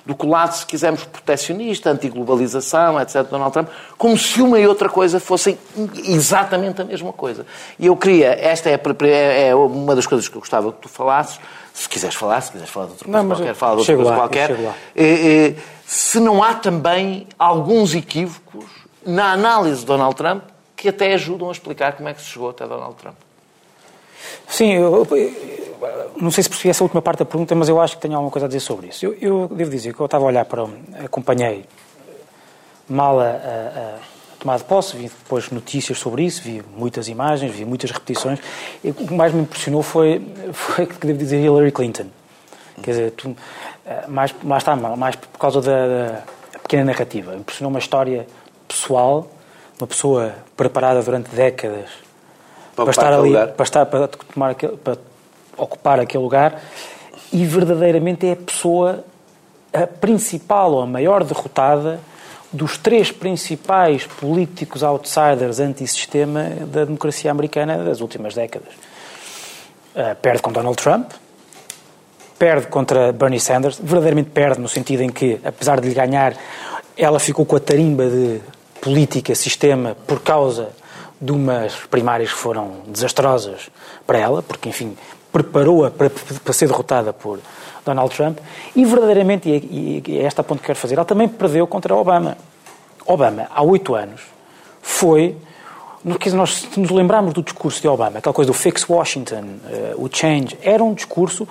[0.05, 4.67] do que o lado, se quisermos, proteccionista, antiglobalização, etc., Donald Trump, como se uma e
[4.67, 5.57] outra coisa fossem
[6.05, 7.47] exatamente a mesma coisa.
[7.79, 10.88] E eu queria, esta é, é, é uma das coisas que eu gostava que tu
[10.88, 11.38] falasses,
[11.73, 14.11] se quiseres falar, se quiseres falar de outra coisa não, qualquer, fala de outra coisa
[14.11, 14.51] lá, qualquer.
[14.95, 15.55] É, é,
[15.87, 18.65] se não há também alguns equívocos
[19.07, 20.43] na análise de Donald Trump
[20.77, 23.17] que até ajudam a explicar como é que se chegou até Donald Trump.
[24.49, 25.07] Sim, eu,
[26.17, 28.31] não sei se percebi essa última parte da pergunta, mas eu acho que tenho alguma
[28.31, 29.05] coisa a dizer sobre isso.
[29.05, 30.67] Eu, eu devo dizer que eu estava a olhar para.
[31.05, 31.65] acompanhei
[32.89, 33.99] mal a, a, a
[34.39, 38.39] tomada de posse, vi depois notícias sobre isso, vi muitas imagens, vi muitas repetições.
[38.85, 42.07] E o que mais me impressionou foi, foi que devo dizer, Hillary Clinton.
[42.83, 43.37] Quer dizer, tu,
[43.87, 47.35] eh, mais, mais, está, mais por causa da, da pequena narrativa.
[47.37, 48.27] Impressionou uma história
[48.67, 49.31] pessoal,
[49.79, 51.91] uma pessoa preparada durante décadas
[52.85, 54.97] para, estar ali, para, estar, para, tomar aquele, para
[55.57, 56.61] ocupar aquele lugar
[57.33, 59.05] e verdadeiramente é a pessoa
[59.73, 61.99] a principal ou a maior derrotada
[62.53, 68.68] dos três principais políticos outsiders anti-sistema da democracia americana das últimas décadas.
[69.95, 71.11] Uh, perde com Donald Trump,
[72.38, 76.37] perde contra Bernie Sanders, verdadeiramente perde no sentido em que, apesar de lhe ganhar,
[76.97, 78.40] ela ficou com a tarimba de
[78.81, 80.71] política, sistema, por causa
[81.23, 83.71] de umas primárias que foram desastrosas
[84.05, 84.97] para ela, porque, enfim,
[85.31, 87.39] preparou-a para, para, ser derrotada por
[87.87, 88.39] Donald Trump,
[88.75, 92.37] e verdadeiramente, e, é esta a ponto que quero fazer, ela também perdeu contra Obama.
[93.07, 94.21] Obama, há oito anos,
[94.83, 95.37] foi.
[96.35, 99.45] Nós, se nos lembrarmos do discurso de Obama, aquela coisa do Fix Washington,
[99.95, 101.47] uh, o Change, era um discurso,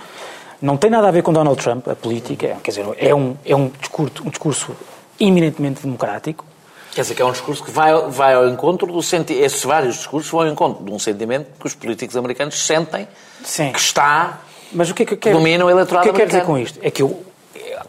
[0.62, 3.56] não tem nada a ver com Donald Trump, a política, quer dizer, é um, é
[3.56, 4.76] um, discurso, um discurso
[5.18, 6.46] eminentemente democrático,
[6.94, 9.44] Quer dizer, que é um discurso que vai, vai ao encontro do sentimento.
[9.44, 13.08] Esses vários discursos vão ao encontro de um sentimento que os políticos americanos sentem
[13.44, 13.72] Sim.
[13.72, 14.42] que está.
[14.74, 16.30] Mas o que é que eu quero, domina o eleitorado O que é que quero
[16.30, 16.80] dizer com isto?
[16.82, 17.24] É que eu,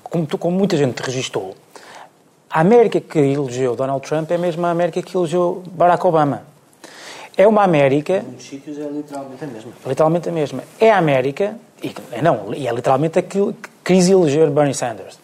[0.05, 1.57] como, como muita gente registou,
[2.49, 6.43] a América que elegeu Donald Trump é a mesma América que elegeu Barack Obama.
[7.37, 8.19] É uma América.
[8.19, 9.73] Em muitos sítios é literalmente a mesma.
[9.87, 10.65] Literalmente a mesma.
[10.79, 11.57] É a América.
[11.83, 15.19] E, não, e é literalmente aquilo que quis eleger Bernie Sanders.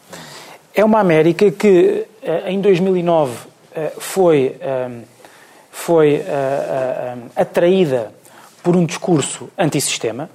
[0.75, 3.58] É uma América que, eh, em 2009, eh,
[3.99, 5.03] foi, ehm,
[5.71, 8.13] foi eh, eh, atraída
[8.63, 10.29] por um discurso antissistema,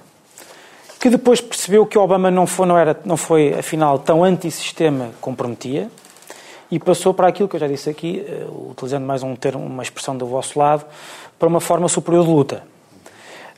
[0.98, 5.36] que depois percebeu que Obama não foi, não era, não foi afinal, tão antissistema como
[5.36, 5.90] prometia,
[6.70, 8.24] e passou para aquilo que eu já disse aqui,
[8.70, 10.84] utilizando mais um termo, uma expressão do vosso lado,
[11.38, 12.73] para uma forma superior de luta.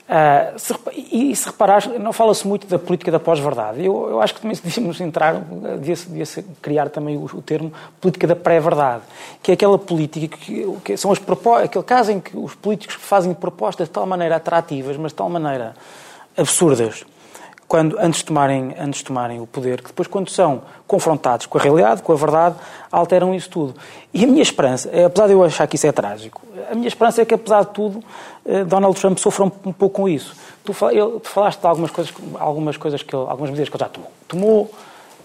[0.07, 3.85] Uh, se, e, se reparares, não fala-se muito da política da pós-verdade.
[3.85, 5.35] Eu, eu, acho que também devíamos entrar,
[5.81, 9.03] devia-se devia criar também o, o, termo política da pré-verdade,
[9.43, 11.19] que é aquela política que, que são as
[11.65, 15.29] aquele caso em que os políticos fazem propostas de tal maneira atrativas, mas de tal
[15.29, 15.75] maneira
[16.37, 17.05] absurdas,
[17.69, 21.59] quando, antes, de tomarem, antes de tomarem o poder, que depois, quando são confrontados com
[21.59, 22.57] a realidade, com a verdade,
[22.91, 23.75] alteram isso tudo.
[24.15, 26.89] E a minha esperança, é, apesar de eu achar que isso é trágico, a minha
[26.89, 28.03] esperança é que, apesar de tudo,
[28.45, 30.35] eh, Donald Trump sofra um, um pouco com isso.
[30.65, 30.73] Tu,
[31.23, 34.11] falaste de algumas coisas, algumas coisas que ele, algumas medidas que ele já tomou.
[34.29, 34.71] Tomou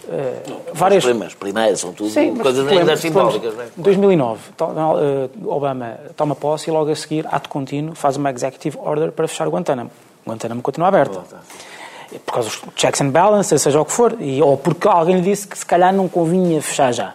[0.04, 3.54] Uh, várias as primeiras são tudo Sim, coisas ainda simbólicas.
[3.54, 3.68] Em é?
[3.78, 4.40] 2009,
[5.46, 9.48] Obama toma posse e logo a seguir, ato contínuo, faz uma executive order para fechar
[9.48, 9.92] o Guantánamo.
[10.26, 11.22] Guantánamo continua aberto.
[11.24, 11.38] Oh, tá
[12.20, 15.22] por causa dos checks and balances, seja o que for, e, ou porque alguém lhe
[15.22, 17.14] disse que se calhar não convinha fechar já.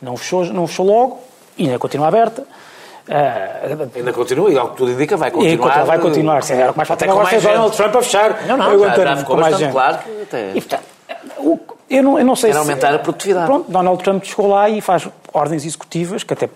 [0.00, 1.20] Não fechou, não fechou logo,
[1.56, 2.42] e ainda continua aberta.
[3.06, 5.82] Uh, ainda continua, e ao que tudo indica, vai continuar.
[5.82, 8.46] E vai continuar, sim, era mais até com mais Donald Trump a fechar.
[8.46, 10.50] Não, não, já, já ficou bastante claro que até...
[10.50, 10.84] E, portanto,
[11.90, 12.70] eu não, eu não sei Era se...
[12.70, 13.46] aumentar a produtividade.
[13.46, 16.48] Pronto, Donald Trump chegou lá e faz ordens executivas, que até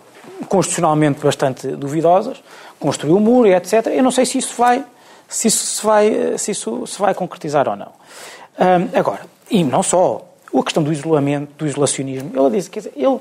[0.49, 2.43] constitucionalmente bastante duvidosas,
[2.79, 3.87] construiu o muro e etc.
[3.89, 4.85] Eu não sei se isso vai
[5.29, 7.93] se isso se vai, se isso se vai concretizar ou não.
[8.59, 12.93] Um, agora, e não só, a questão do isolamento, do isolacionismo, ele diz, quer dizer,
[12.97, 13.21] ele,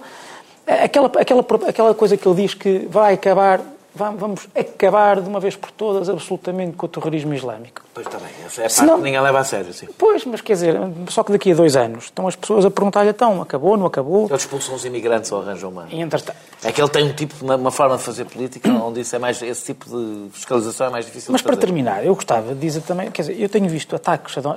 [0.65, 3.61] aquela, aquela, aquela coisa que ele diz que vai acabar
[3.97, 7.81] vamos acabar de uma vez por todas absolutamente com o terrorismo islâmico.
[7.93, 9.87] Pois está bem, essa é a parte que ninguém leva a sério, sim.
[9.97, 10.75] Pois, mas quer dizer,
[11.09, 14.27] só que daqui a dois anos estão as pessoas a perguntar-lhe, então, acabou, não acabou?
[14.29, 15.87] Eles expulsam os imigrantes ou arranjam uma...
[15.91, 16.37] Entretanto...
[16.63, 19.19] É que ele tem um tipo, uma, uma forma de fazer política onde isso é
[19.19, 22.81] mais, esse tipo de fiscalização é mais difícil Mas para terminar, eu gostava de dizer
[22.81, 24.55] também, quer dizer, eu tenho visto ataques a, uh,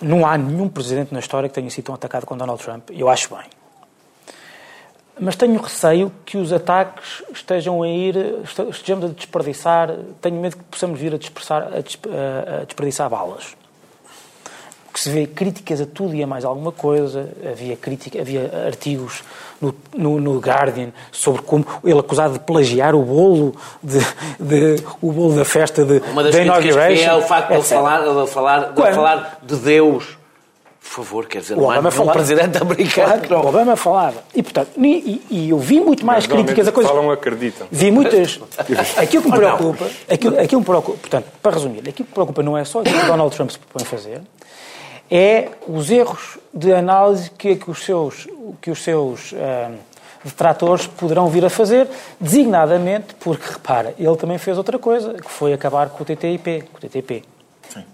[0.00, 3.00] não há nenhum presidente na história que tenha sido tão atacado com Donald Trump, e
[3.00, 3.44] eu acho bem.
[5.20, 8.16] Mas tenho receio que os ataques estejam a ir,
[8.70, 13.56] estejamos a desperdiçar, tenho medo que possamos vir a, dispersar, a, desperdiçar balas.
[14.86, 19.22] Porque se vê críticas a tudo e a mais alguma coisa, havia, crítica, havia artigos
[19.60, 24.00] no, no, no Guardian sobre como ele acusado de plagiar o bolo, de,
[24.40, 27.62] de o bolo da festa de Uma das críticas que é o facto de ele
[27.62, 30.17] falar, de falar, de falar de Deus
[30.80, 33.22] por favor, quer dizer, o não Obama falava, um presidente americano.
[33.26, 34.24] Claro, o Obama falava.
[34.34, 36.90] E, portanto, e, e eu vi muito mais críticas a coisas...
[36.90, 37.66] falam acreditam.
[37.70, 38.40] Vi muitas...
[38.96, 39.86] aquilo que me preocupa...
[40.10, 40.98] Aquilo, aquilo me preocupa...
[40.98, 43.58] Portanto, para resumir, aquilo que me preocupa não é só aquilo que Donald Trump se
[43.58, 44.22] propõe fazer,
[45.10, 48.26] é os erros de análise que, que os seus,
[48.60, 49.72] que os seus uh,
[50.24, 51.88] detratores poderão vir a fazer,
[52.20, 56.64] designadamente porque, repara, ele também fez outra coisa, que foi acabar com o TTIP.
[56.72, 57.24] Com o TTP.
[57.68, 57.84] Sim.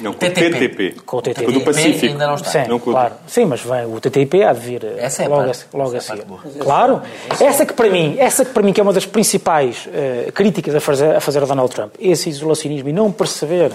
[0.00, 0.94] Não, com o TTP.
[1.04, 1.52] Com o TTP.
[1.52, 2.06] do Pacífico.
[2.06, 2.50] Ainda não está.
[2.50, 3.14] Sim, não claro.
[3.26, 6.14] Sim, mas vem, o TTIP há de vir essa é logo, a, logo assim.
[6.60, 7.02] Claro.
[7.40, 10.74] Essa que para mim, essa que para mim que é uma das principais uh, críticas
[10.74, 13.72] a fazer, a fazer a Donald Trump, esse isolacionismo e não perceber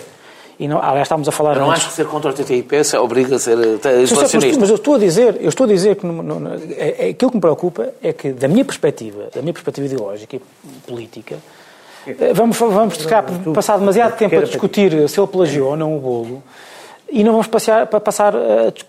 [0.61, 1.55] e não, aliás, estávamos a falar.
[1.55, 1.81] Eu não antes...
[1.81, 4.59] acho que ser contra o TTIP obriga a ser eh, isolacionista.
[4.59, 7.31] Mas eu estou a dizer, eu estou a dizer que no, no, é, é, aquilo
[7.31, 10.41] que me preocupa é que, da minha perspectiva, da minha perspectiva ideológica e
[10.85, 11.37] política,
[12.07, 12.97] eh, vamos, vamos
[13.53, 16.43] passar demasiado tempo a discutir se ele plagiou ou não o bolo
[17.11, 18.33] e não vamos passar, passar,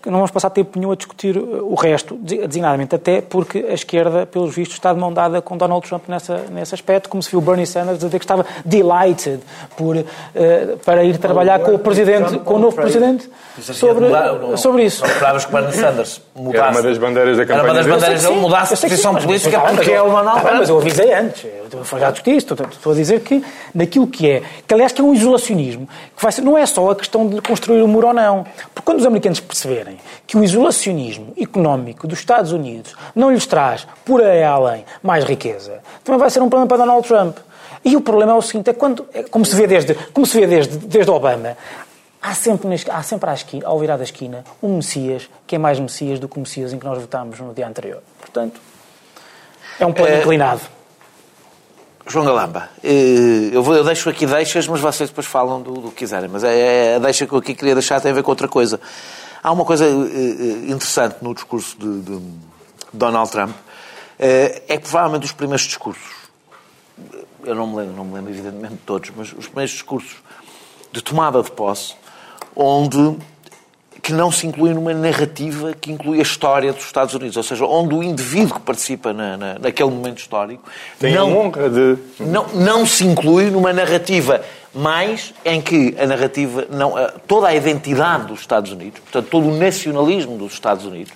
[0.05, 4.55] não vamos passar tempo nenhum a discutir o resto, designadamente até porque a esquerda, pelos
[4.55, 7.67] vistos, está de mão dada com Donald Trump nessa, nesse aspecto, como se viu Bernie
[7.67, 9.41] Sanders dizer que estava delighted
[9.75, 10.05] por, uh,
[10.85, 14.05] para ir trabalhar com o presidente, com o novo presidente sobre,
[14.57, 15.05] sobre isso.
[15.05, 16.63] Esperavas que Bernie Sanders mudasse.
[16.63, 19.59] Era uma das bandeiras da campanha Era uma das bandeiras dele, mudasse a posição política
[19.59, 20.53] porque é uma nova...
[20.53, 23.43] Mas eu avisei antes, eu já discuti isso, estou a dizer que
[23.75, 26.89] naquilo que é, que aliás que é um isolacionismo, que vai ser, não é só
[26.91, 28.43] a questão de construir o um muro ou não.
[28.73, 33.87] Porque quando os americanos perceberem que o isolacionismo económico dos Estados Unidos não lhes traz,
[34.05, 37.37] por aí além, mais riqueza, também vai ser um problema para Donald Trump.
[37.83, 40.39] E o problema é o seguinte, é quando, é como se vê desde, como se
[40.39, 41.57] vê desde, desde Obama,
[42.21, 45.79] há sempre, há sempre à esquina, ao virar da esquina, um Messias que é mais
[45.79, 48.01] Messias do que o Messias em que nós votámos no dia anterior.
[48.19, 48.61] Portanto,
[49.79, 50.19] é um plano é...
[50.19, 50.61] inclinado.
[52.05, 55.89] João Galamba, eh, eu, vou, eu deixo aqui deixas, mas vocês depois falam do, do
[55.89, 56.29] que quiserem.
[56.29, 58.47] Mas é, é, a deixa que eu aqui queria deixar tem a ver com outra
[58.47, 58.79] coisa.
[59.41, 62.21] Há uma coisa eh, eh, interessante no discurso de, de
[62.91, 63.55] Donald Trump,
[64.19, 66.03] é que provavelmente os primeiros discursos,
[67.43, 70.17] eu não me lembro, não me lembro evidentemente de todos, mas os primeiros discursos
[70.91, 71.95] de tomada de posse,
[72.55, 73.17] onde
[74.03, 77.63] que não se inclui numa narrativa que inclui a história dos Estados Unidos, ou seja,
[77.63, 80.61] onde o indivíduo que participa na, na, naquele momento histórico
[80.99, 81.97] Tem não, honra de...
[82.19, 84.43] não, não se inclui numa narrativa
[84.75, 89.57] mais em que a narrativa, não, toda a identidade dos Estados Unidos, portanto, todo o
[89.57, 91.13] nacionalismo dos Estados Unidos,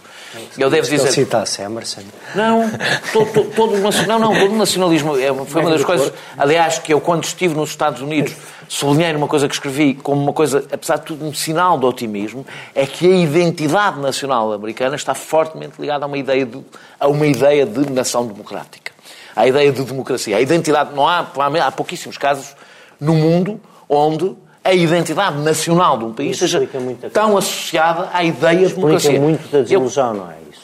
[0.58, 1.08] eu devo dizer.
[1.08, 2.02] Se citasse Emerson.
[2.36, 2.70] Não,
[3.14, 6.12] todo, todo, não, não, todo o nacionalismo é, foi uma das coisas.
[6.38, 8.36] Aliás, que eu, quando estive nos Estados Unidos,
[8.68, 12.46] sublinhei uma coisa que escrevi como uma coisa, apesar de tudo, um sinal de otimismo,
[12.76, 16.62] é que a identidade nacional americana está fortemente ligada a uma ideia de,
[17.00, 18.92] a uma ideia de nação democrática.
[19.36, 20.36] A ideia de democracia.
[20.36, 21.28] A identidade, não há,
[21.64, 22.56] há pouquíssimos casos
[23.00, 24.36] no mundo onde
[24.68, 26.68] a identidade nacional de um país seja
[27.14, 29.20] tão associada à ideia de Explica democracia.
[29.22, 30.62] muito da Eu- desilusão, não é isso?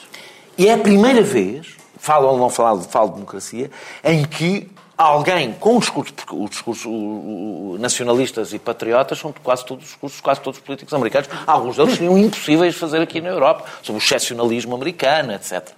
[0.58, 3.72] e é a primeira vez, falo ou não falo, falo de democracia,
[4.04, 9.34] em que alguém com o discurso, porque o discurso o- o- nacionalistas e patriotas são
[9.42, 13.02] quase todos os discursos, quase todos os políticos americanos, alguns deles seriam impossíveis de fazer
[13.02, 15.70] aqui na Europa, sobre o excepcionalismo americano, etc.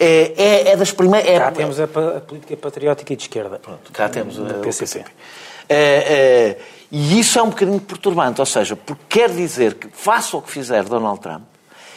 [0.00, 1.28] É, é, é das primeiras...
[1.28, 3.60] É, Cá temos a, a política patriótica e de esquerda.
[3.92, 5.04] Cá temos uh, o PCP.
[5.04, 5.10] PCP.
[5.68, 6.58] É, é,
[6.90, 10.50] e isso é um bocadinho perturbante, ou seja, porque quer dizer que, faça o que
[10.50, 11.42] fizer Donald Trump,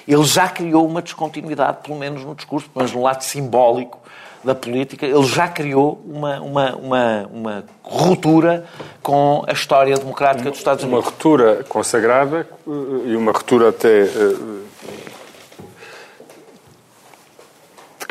[0.06, 3.98] ele já criou uma descontinuidade, pelo menos no discurso, pelo menos no lado simbólico
[4.44, 8.66] da política, ele já criou uma, uma, uma, uma ruptura
[9.02, 11.12] com a história democrática dos Estados Uma Unidos.
[11.12, 12.72] ruptura consagrada eh,
[13.08, 14.36] e uma ruptura até eh,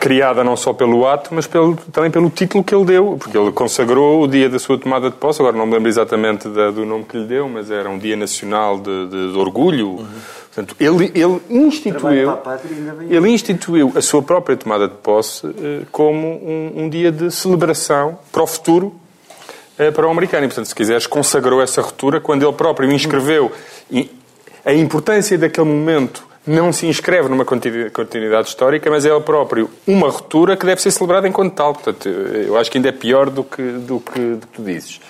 [0.02, 3.52] criada não só pelo ato, mas pelo- também pelo título que ele deu, porque ele
[3.52, 6.84] consagrou o dia da sua tomada de posse, agora não me lembro exatamente da- do
[6.84, 10.04] nome que lhe deu, mas era um dia nacional de, de- de orgulho.
[10.52, 12.26] Portanto, ele, ele instituiu,
[13.08, 18.18] ele instituiu a sua própria tomada de posse eh, como um, um dia de celebração
[18.32, 18.92] para o futuro
[19.78, 20.44] eh, para o americano.
[20.44, 23.50] E, portanto, se quiseres, consagrou essa ruptura quando ele próprio inscreveu.
[23.90, 24.10] E
[24.64, 29.70] a importância daquele momento não se inscreve numa continu- continuidade histórica, mas é ele próprio
[29.87, 31.72] uma ruptura que deve ser celebrada enquanto tal.
[31.74, 35.00] Portanto, eu acho que ainda é pior do que, do que, do que tu dizes.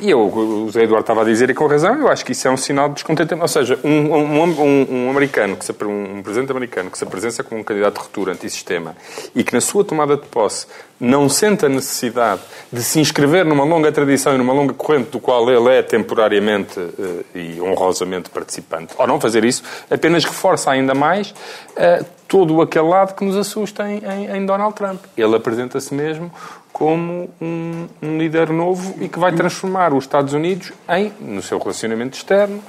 [0.00, 2.48] E eu, o Zé Eduardo estava a dizer, e com razão, eu acho que isso
[2.48, 3.42] é um sinal de descontentamento.
[3.42, 7.44] Ou seja, um, um, um, um americano, que se, um presidente americano que se apresenta
[7.44, 8.96] como um candidato de ruptura antissistema
[9.34, 10.66] e que na sua tomada de posse
[11.00, 15.18] não sente a necessidade de se inscrever numa longa tradição e numa longa corrente do
[15.18, 17.24] qual ele é temporariamente eh,
[17.56, 21.34] e honrosamente participante, ao não fazer isso, apenas reforça ainda mais
[21.74, 25.00] eh, todo aquele lado que nos assusta em, em- em Donald Trump.
[25.16, 26.30] Ele apresenta-se mesmo
[26.72, 31.58] como um, um líder novo e que vai transformar os Estados Unidos em, no seu
[31.58, 32.62] relacionamento externo.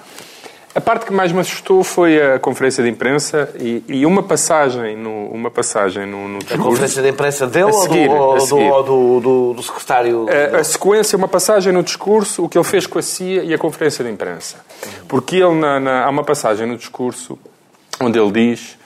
[0.74, 4.96] A parte que mais me assustou foi a conferência de imprensa e, e uma passagem
[4.96, 6.64] no, uma passagem no, no A discurso.
[6.64, 10.28] conferência de imprensa dele A seguir, ou, do, a ou do, do- do secretário...
[10.54, 13.54] A, a sequência, uma passagem no discurso, o que ele fez com a CIA e
[13.54, 14.58] a conferência de imprensa.
[15.10, 17.38] Porque ele, na- na- há uma passagem no discurso
[18.00, 18.78] onde ele diz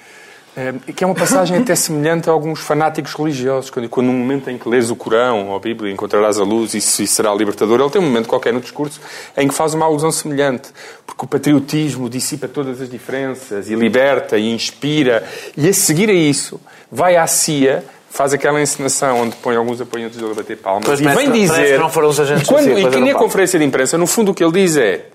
[0.57, 4.49] eh, que é uma passagem até semelhante a alguns fanáticos religiosos, quando, quando no momento
[4.49, 7.81] em que lês o Corão ou a Bíblia encontrarás a luz e isso será libertador,
[7.81, 9.01] ele tem um momento qualquer no discurso
[9.35, 10.69] em que faz uma alusão semelhante,
[11.05, 15.23] porque o patriotismo dissipa todas as diferenças e liberta e inspira,
[15.57, 20.17] e a seguir a isso vai à CIA faz aquela encenação onde põe alguns apoiantes
[20.17, 22.79] dele a bater palmas Pois e vem dizer que não foram os agentes e, quando,
[22.79, 25.07] e que na conferência de imprensa no fundo o que ele diz é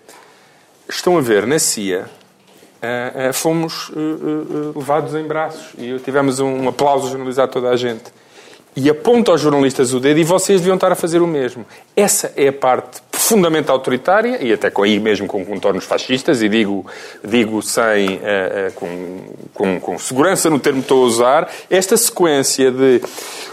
[0.87, 2.05] estão a ver na CIA
[2.83, 7.69] ah, ah, fomos ah, ah, ah, levados em braços e tivemos um aplauso generalizado toda
[7.69, 8.05] a gente.
[8.75, 11.66] E aponta aos jornalistas o dedo e vocês deviam estar a fazer o mesmo.
[11.95, 16.49] Essa é a parte profundamente autoritária e até com aí mesmo com contornos fascistas, e
[16.49, 16.87] digo,
[17.23, 18.21] digo sem,
[18.77, 19.19] com,
[19.53, 23.03] com, com segurança no termo que estou a usar, esta sequência de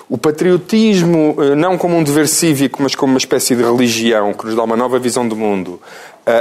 [0.10, 4.46] o patriotismo ah, não como um dever cívico, mas como uma espécie de religião que
[4.46, 5.80] nos dá uma nova visão do mundo,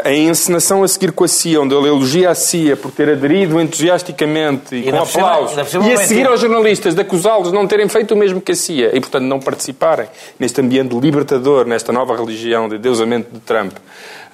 [0.04, 3.60] a encenação a seguir com a CIA, onde ele elogia a CIA por ter aderido
[3.60, 7.88] entusiasticamente e, E com aplausos, e a seguir aos jornalistas de acusá-los de não terem
[7.88, 10.08] feito o mesmo que a CIA e, portanto, não participarem
[10.40, 13.76] neste ambiente libertador, nesta nova religião de deusamento de Trump,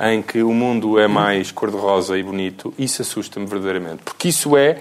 [0.01, 4.05] em que o mundo é mais cor-de-rosa e bonito, isso assusta-me verdadeiramente.
[4.05, 4.79] Porque isso é.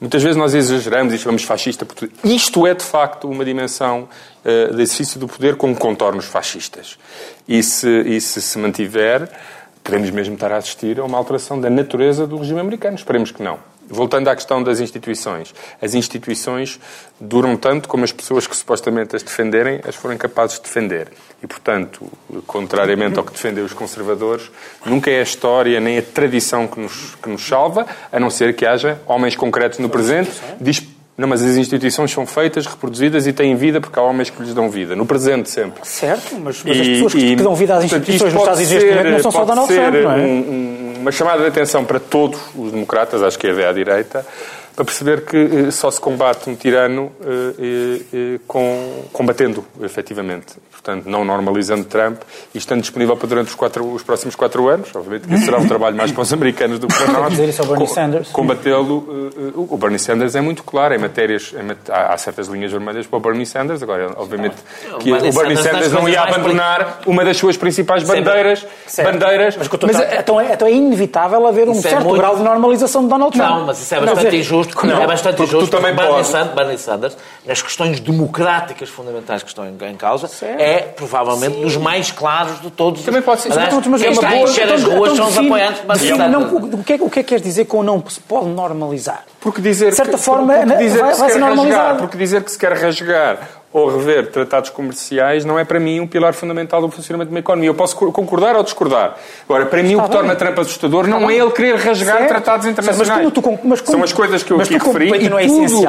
[0.00, 1.84] Muitas vezes nós exageramos e chamamos fascista.
[1.84, 4.08] Porque isto é, de facto, uma dimensão
[4.44, 6.98] eh, de exercício do poder com contornos fascistas.
[7.46, 9.28] E se, e se se mantiver,
[9.84, 12.96] podemos mesmo estar a assistir a uma alteração da natureza do regime americano.
[12.96, 13.58] Esperemos que não.
[13.90, 15.52] Voltando à questão das instituições.
[15.82, 16.78] As instituições
[17.20, 21.08] duram tanto como as pessoas que supostamente as defenderem as forem capazes de defender.
[21.42, 22.06] E, portanto,
[22.46, 24.50] contrariamente ao que defendem os conservadores,
[24.86, 28.54] nunca é a história nem a tradição que nos, que nos salva, a não ser
[28.54, 30.30] que haja homens concretos no presente.
[31.18, 34.54] Não, mas as instituições são feitas, reproduzidas e têm vida porque há homens que lhes
[34.54, 34.96] dão vida.
[34.96, 35.86] No presente, sempre.
[35.86, 38.70] Certo, mas, mas as E- pessoas que, e, que dão vida às instituições nos Estados
[38.70, 40.16] Unidos não são só Donald Trump, não é?
[40.16, 44.26] um- um- uma chamada de atenção para todos os democratas, à esquerda e à direita,
[44.74, 50.54] para perceber que eh, só se combate um tirano eh, com, combatendo, efetivamente.
[50.70, 52.22] Portanto, não normalizando Trump
[52.54, 54.88] e estando disponível para durante os, quatro, os próximos quatro anos.
[54.94, 57.30] Obviamente que isso será um trabalho mais para os americanos do que para nós.
[57.32, 58.28] dizer isso ao Bernie Co- Sanders.
[58.30, 59.30] Combatê-lo.
[59.36, 61.52] eh, o Bernie Sanders é muito claro em matérias.
[61.58, 63.82] em mat- há, há certas linhas vermelhas para o Bernie Sanders.
[63.82, 64.54] Agora, obviamente,
[65.00, 68.66] que o Bernie Bernie Sanders Sanders não ia abandonar uma das suas principais bandeiras.
[68.86, 69.12] Certo.
[69.12, 72.36] bandeiras Mas, mas a- então, é, então é inevitável haver um é certo muito- grau
[72.36, 73.50] de normalização de Donald Trump.
[73.50, 74.30] Não, mas isso é bastante dizer,
[74.68, 74.86] injusto.
[74.86, 75.76] Não, é bastante porque tu injusto.
[75.76, 76.24] também Bernie.
[76.24, 82.10] Sanders, Bernie Sanders, nas questões democráticas fundamentais que estão em, causa, é provavelmente dos mais
[82.10, 83.02] claros de todos.
[83.02, 83.52] Também pode ser.
[83.52, 85.86] Aliás, mas quem é está a encher as então- ruas então são os apoiantes de
[85.86, 86.52] Bernie Sanders.
[86.74, 89.24] o, que é, o que é que queres dizer com não se pode normalizar?
[89.40, 91.48] Porque dizer De certa que, forma, porque vai- dizer vai que se ser quer rasgar,
[91.56, 91.98] normalizado.
[91.98, 93.38] porque dizer que se quer rasgar
[93.72, 97.38] ou rever tratados comerciais não é para mim um pilar fundamental do funcionamento de uma
[97.40, 97.68] economia.
[97.70, 99.16] Eu posso co- concordar ou discordar.
[99.48, 100.10] Agora, para mim o que bem.
[100.16, 102.28] torna Trump assustador não é ele querer rasgar Certo.
[102.28, 103.20] tratados Mas internacionais.
[103.20, 105.12] como tu mas como- São as coisas que eu mas aqui referi.
[105.20, 105.82] ti e não é tudo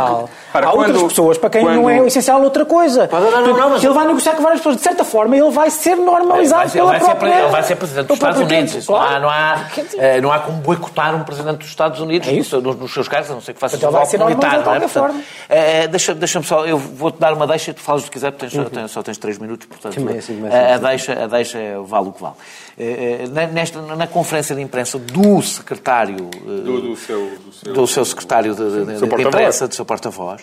[0.52, 0.62] o que- essencial.
[0.62, 3.10] Para, Há outras quando- pessoas para quem não quando- é essencial outra coisa.
[3.12, 4.78] Não, não, não, não, mas- ele vai negociar com várias pessoas.
[4.78, 7.40] De certa forma, ele vai ser Ele normalizado vai, ser, ele, pela vai ser, própria...
[7.42, 8.76] ele vai ser presidente dos Estados Unidos.
[8.76, 9.22] Isso não, há, claro.
[9.22, 9.66] não, há,
[9.98, 12.60] eh, não há como boicotar um presidente dos Estados Unidos É isso.
[12.62, 14.80] nos, nos seus cargos, a não ser que faça ele vai ser normalizado não é?
[14.80, 18.02] de qualquer Portanto, eh, deixa- Deixa-me só, eu vou-te dar uma deixa e tu falas
[18.04, 20.54] o que quiser, porque tens, tens- só tens três minutos, portanto Também é assim, mas-
[20.54, 22.36] a, a deixa, a deixa é- vale o que vale.
[22.84, 27.52] Eh, eh, na- Nesta, na conferência de imprensa do secretário eh, Do, do seu, do
[27.54, 30.42] seu- do seu secretário de, de- seu de imprensa, do seu porta-voz,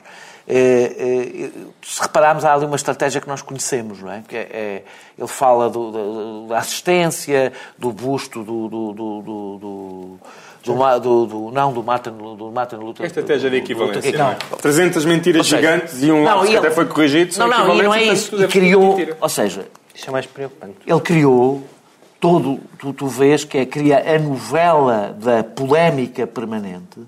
[1.83, 4.23] se repararmos, há ali uma estratégia que nós conhecemos, não é?
[4.27, 4.83] Que é, é-
[5.19, 8.69] ele fala do- da assistência, do busto do.
[8.69, 10.19] do, do, do, do
[10.65, 13.03] do, Ma- do, do- não, do Martin, do Martin Luther.
[13.03, 14.57] É a estratégia de do- do Luther equivalência, não é?
[14.61, 17.39] 300 mentiras Ou seja, gigantes e um não, lápis e que ele- até foi corrigido
[17.39, 18.37] Não, não, e não é isso.
[18.37, 20.75] E é criou, ou seja, Isso é mais preocupante.
[20.87, 21.63] ele criou
[22.21, 26.99] todo, tu, tu vês que é, cria a novela da polémica permanente.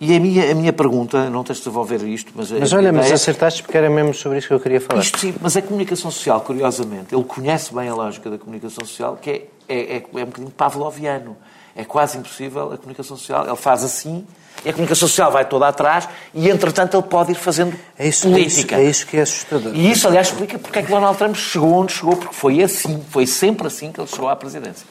[0.00, 2.52] E a minha, a minha pergunta, não tens de desenvolver isto, mas...
[2.52, 5.00] Mas olha, mas ideia- acertaste porque era mesmo sobre isso que eu queria falar.
[5.00, 9.18] Isto sim, mas a comunicação social, curiosamente, ele conhece bem a lógica da comunicação social,
[9.20, 11.36] que é, é, é, é um bocadinho pavloviano.
[11.74, 13.44] É quase impossível a comunicação social.
[13.46, 14.24] Ele faz assim,
[14.64, 18.28] e a comunicação social vai toda atrás, e entretanto ele pode ir fazendo É isso,
[18.28, 18.76] política.
[18.76, 19.74] É isso, é isso que é assustador.
[19.74, 23.02] E isso, aliás, explica porque é que Donald Trump chegou onde chegou, porque foi assim,
[23.10, 24.86] foi sempre assim que ele chegou à presidência.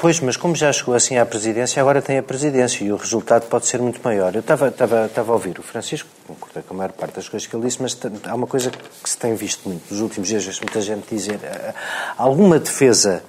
[0.00, 3.48] Pois, mas como já chegou assim à presidência, agora tem a presidência e o resultado
[3.48, 4.32] pode ser muito maior.
[4.32, 7.48] Eu estava, estava, estava a ouvir o Francisco, concordei com a maior parte das coisas
[7.48, 10.44] que ele disse, mas há uma coisa que se tem visto muito nos últimos dias,
[10.60, 11.74] muita gente dizer eh,
[12.16, 13.24] alguma defesa.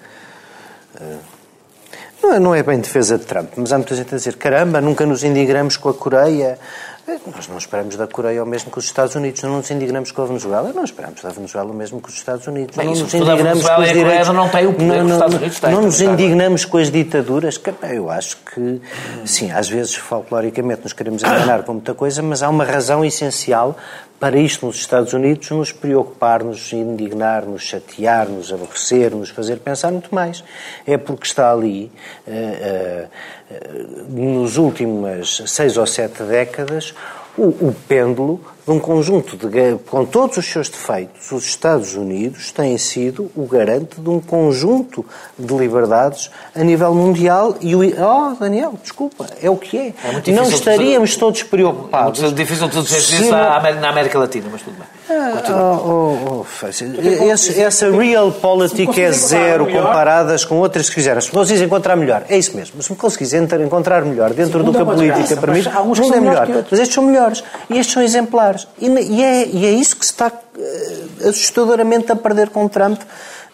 [2.21, 4.81] Não é, não é bem defesa de Trump, mas há muita gente a dizer: caramba,
[4.81, 6.59] nunca nos indignamos com a Coreia.
[7.07, 10.11] Eh, Nós não esperamos da Coreia o mesmo que os Estados Unidos, não nos indignamos
[10.11, 12.75] com a Venezuela, não esperamos da Venezuela o mesmo que os Estados Unidos.
[12.75, 14.27] Bem, não nos indignamos com Venezuela os direitos.
[14.29, 17.57] não têm o poder que os Estados Unidos têm, Não nos indignamos com as ditaduras.
[17.57, 18.81] que, Eu acho que,
[19.25, 23.75] sim, às vezes, folcloricamente, nos queremos enganar com muita coisa, mas há uma razão essencial
[24.19, 29.59] para isto nos Estados Unidos nos preocupar, nos indignar, nos chatear, nos aborrecer, nos fazer
[29.59, 30.43] pensar muito mais.
[30.85, 31.89] É porque está ali,
[32.27, 33.07] eh,
[33.49, 36.93] eh, nos últimas seis ou sete décadas,
[37.37, 39.49] o, o pêndulo de um conjunto de.
[39.89, 45.03] Com todos os seus defeitos, os Estados Unidos têm sido o garante de um conjunto
[45.37, 47.79] de liberdades a nível mundial e o.
[47.81, 49.93] Oh, Daniel, desculpa, é o que é.
[50.27, 52.19] É Não estaríamos de- todos É preocupados.
[52.21, 54.98] muito difícil tu dizer isso na América Latina, mas tudo bem.
[55.11, 56.93] Ah, oh, oh, oh, Fácil.
[57.31, 61.19] Esse- essa real politic é zero comparadas com outras que fizeram.
[61.19, 62.81] Se conseguis encontrar melhor, é isso mesmo.
[62.81, 66.13] Se me conseguis encontrar melhor dentro Sim, do que a é política permite, o mundo
[66.13, 66.47] é melhor.
[66.69, 67.43] Mas estes são melhores.
[67.69, 68.67] E estes são exemplares.
[68.79, 73.01] E, e é, e é isso que se está eh, assustadoramente a perder com Trump.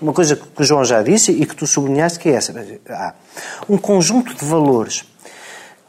[0.02, 2.54] Uma coisa que o João já disse e que tu sublinhaste, que é essa.
[2.90, 3.14] Há
[3.70, 5.06] um conjunto de valores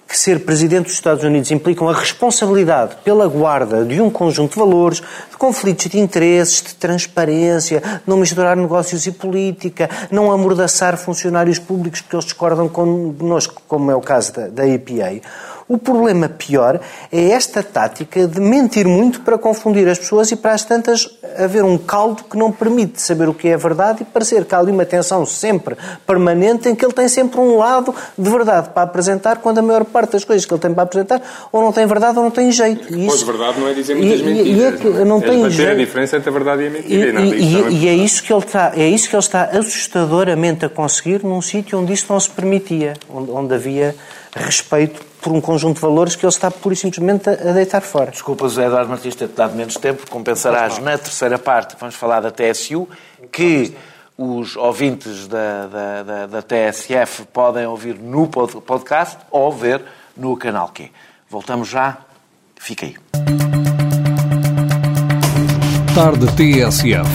[0.07, 4.59] que ser presidente dos Estados Unidos implicam a responsabilidade pela guarda de um conjunto de
[4.59, 11.59] valores, de conflitos de interesses, de transparência, não misturar negócios e política, não amordaçar funcionários
[11.59, 15.21] públicos porque eles discordam connosco, como é o caso da, da EPA.
[15.69, 16.79] O problema pior
[17.11, 21.64] é esta tática de mentir muito para confundir as pessoas e para as tantas haver
[21.64, 24.71] um caldo que não permite saber o que é verdade e parecer que há ali
[24.71, 29.39] uma tensão sempre permanente em que ele tem sempre um lado de verdade para apresentar,
[29.39, 32.17] quando a maior parte das coisas que ele tem para apresentar ou não tem verdade
[32.17, 32.85] ou não tem jeito.
[32.95, 34.47] E Pois, isso- verdade não é dizer muitas e- mentiras.
[34.57, 35.77] E, é que não é tem bater a jeito.
[35.79, 37.09] diferença entre a verdade e a mentira.
[37.09, 39.43] e nada e- e- e é isso que ele está, é isso que ele está
[39.53, 43.97] assustadoramente a conseguir num sítio onde isso não se permitia, onde, onde havia
[44.33, 48.12] respeito por um conjunto de valores que ele está pura e simplesmente a, deitar fora.
[48.12, 50.09] Desculpa, José Eduardo Martins, ter-te dado menos tempo.
[50.09, 52.89] Compensarás na terceira parte, vamos falar da TSU,
[53.33, 53.74] que
[54.16, 59.83] os ouvintes da, da, da, da TSF podem ouvir no pod- podcast ou ver
[60.16, 60.89] no canal Q.
[61.29, 61.97] Voltamos já.
[62.55, 62.95] Fica aí.
[65.93, 67.11] Tarde TSF.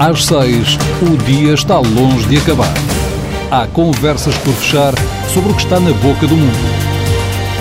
[0.00, 2.74] Às seis, o dia está longe de acabar.
[3.52, 4.94] Há conversas por fechar
[5.36, 6.58] sobre o que está na boca do mundo.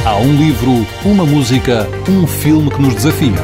[0.05, 3.35] Há um livro, uma música, um filme que nos desafiam.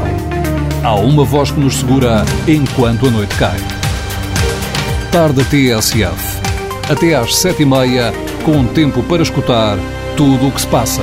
[0.85, 3.57] Há uma voz que nos segura enquanto a noite cai.
[5.11, 6.39] Tarde TSF.
[6.89, 8.13] Até às sete e meia,
[8.45, 9.77] com tempo para escutar
[10.15, 11.01] tudo o que se passa.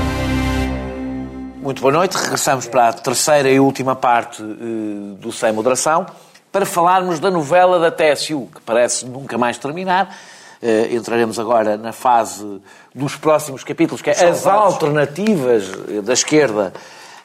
[1.61, 2.17] Muito boa noite.
[2.17, 6.07] Regressamos para a terceira e última parte uh, do Sem Moderação
[6.51, 10.17] para falarmos da novela da TSU, que parece nunca mais terminar.
[10.61, 12.61] Uh, entraremos agora na fase
[12.95, 15.71] dos próximos capítulos, que é as alternativas
[16.03, 16.73] da esquerda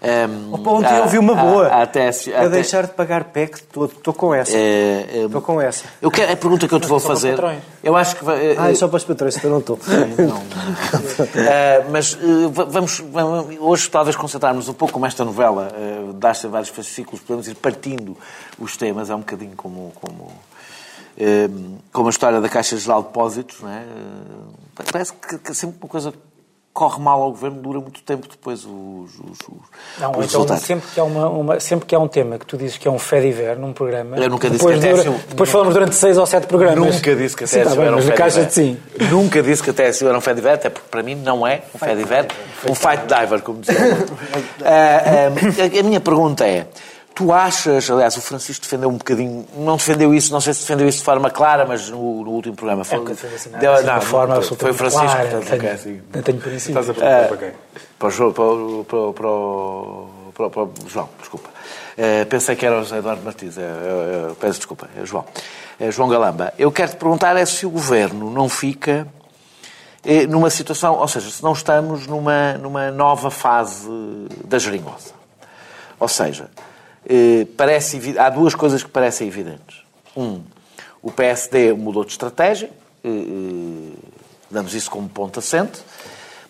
[0.03, 1.67] um, Opa, ontem eu vi uma boa.
[1.67, 4.51] A, a tese, a deixar de pagar PEC, estou com essa.
[4.51, 5.85] Estou é, com essa.
[6.01, 7.39] Eu quero, a pergunta que eu te vou fazer.
[7.81, 8.25] Eu acho que.
[8.25, 9.77] Vai, ah, é só para os patrões, então não estou.
[9.77, 9.79] uh,
[11.89, 16.69] mas uh, vamos, vamos, hoje talvez concentrarmos um pouco como esta novela uh, dá-se vários
[16.69, 18.17] fascículos, podemos ir partindo
[18.59, 19.93] os temas, é um bocadinho como.
[20.01, 20.33] como
[21.91, 23.85] como a história da Caixa Geral de Depósitos, não é?
[24.91, 26.13] parece que, que sempre uma coisa
[26.73, 28.71] corre mal ao governo, dura muito tempo depois os,
[29.19, 29.61] os, os
[29.99, 32.57] Não, os então sempre que, há uma, uma, sempre que há um tema que tu
[32.57, 34.17] dizes que é um fé de ver num programa...
[34.17, 36.95] Eu nunca disse que dura, Depois falamos durante seis ou sete programas.
[36.95, 38.49] Nunca disse que a TSU era um fé de ver.
[38.49, 38.77] Sim.
[39.11, 41.45] Nunca disse que a TSU era um fé de ver, até porque para mim não
[41.45, 42.27] é um fé de ver,
[42.67, 43.79] um fight diver, como dizia.
[43.79, 44.65] uh,
[45.77, 46.65] uh, a minha pergunta é...
[47.15, 50.87] Tu achas, aliás, o Francisco defendeu um bocadinho, não defendeu isso, não sei se defendeu
[50.87, 52.97] isso de forma clara, mas no, no último programa foi.
[52.97, 56.01] É, defendeu assim, deu, assim, não, forma foi, foi o Francisco, clara, portanto, tenho, assim.
[56.11, 56.79] não tenho princípio.
[56.79, 57.51] Estás a perguntar uh, para quem?
[57.99, 61.49] Para o, para, o, para, o, para, para, João, desculpa.
[61.49, 65.25] Uh, pensei que era o José Eduardo Martins, uh, peço desculpa, é João.
[65.79, 66.51] É João Galamba.
[66.57, 69.07] Eu quero te perguntar é se o governo não fica
[70.05, 73.87] eh, numa situação, ou seja, se não estamos numa, numa nova fase
[74.43, 75.13] da geringonça.
[75.99, 76.49] Ou seja,
[77.05, 79.83] eh, parece, há duas coisas que parecem evidentes.
[80.15, 80.41] Um,
[81.01, 82.69] o PSD mudou de estratégia,
[83.03, 83.97] eh, eh,
[84.49, 85.81] damos isso como ponto assente,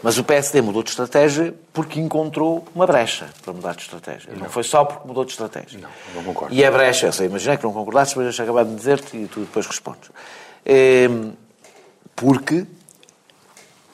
[0.02, 4.32] mas o PSD mudou de estratégia porque encontrou uma brecha para mudar de estratégia.
[4.34, 5.80] Não, não foi só porque mudou de estratégia.
[5.80, 6.54] Não, não concordo.
[6.54, 9.28] E a brecha, eu sei, imaginei que não concordasses, mas eu acabado de dizer-te e
[9.28, 10.12] tu depois respondes.
[12.16, 12.66] Porque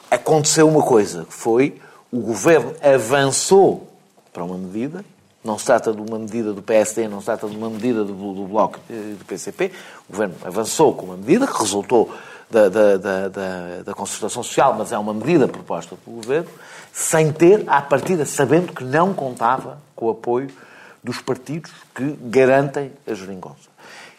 [0.09, 1.79] aconteceu uma coisa, que foi
[2.11, 3.87] o governo avançou
[4.33, 5.05] para uma medida
[5.43, 8.13] não se trata de uma medida do PSD, não se trata de uma medida do,
[8.33, 9.71] do Bloco e do PCP.
[10.07, 12.13] O Governo avançou com uma medida que resultou
[12.49, 16.49] da, da, da, da, da concertação social, mas é uma medida proposta pelo Governo,
[16.91, 20.49] sem ter, à partida, sabendo que não contava com o apoio
[21.03, 23.69] dos partidos que garantem a geringonça.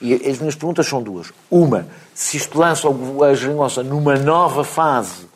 [0.00, 1.30] E as minhas perguntas são duas.
[1.50, 5.28] Uma, se isto lança a geringonça numa nova fase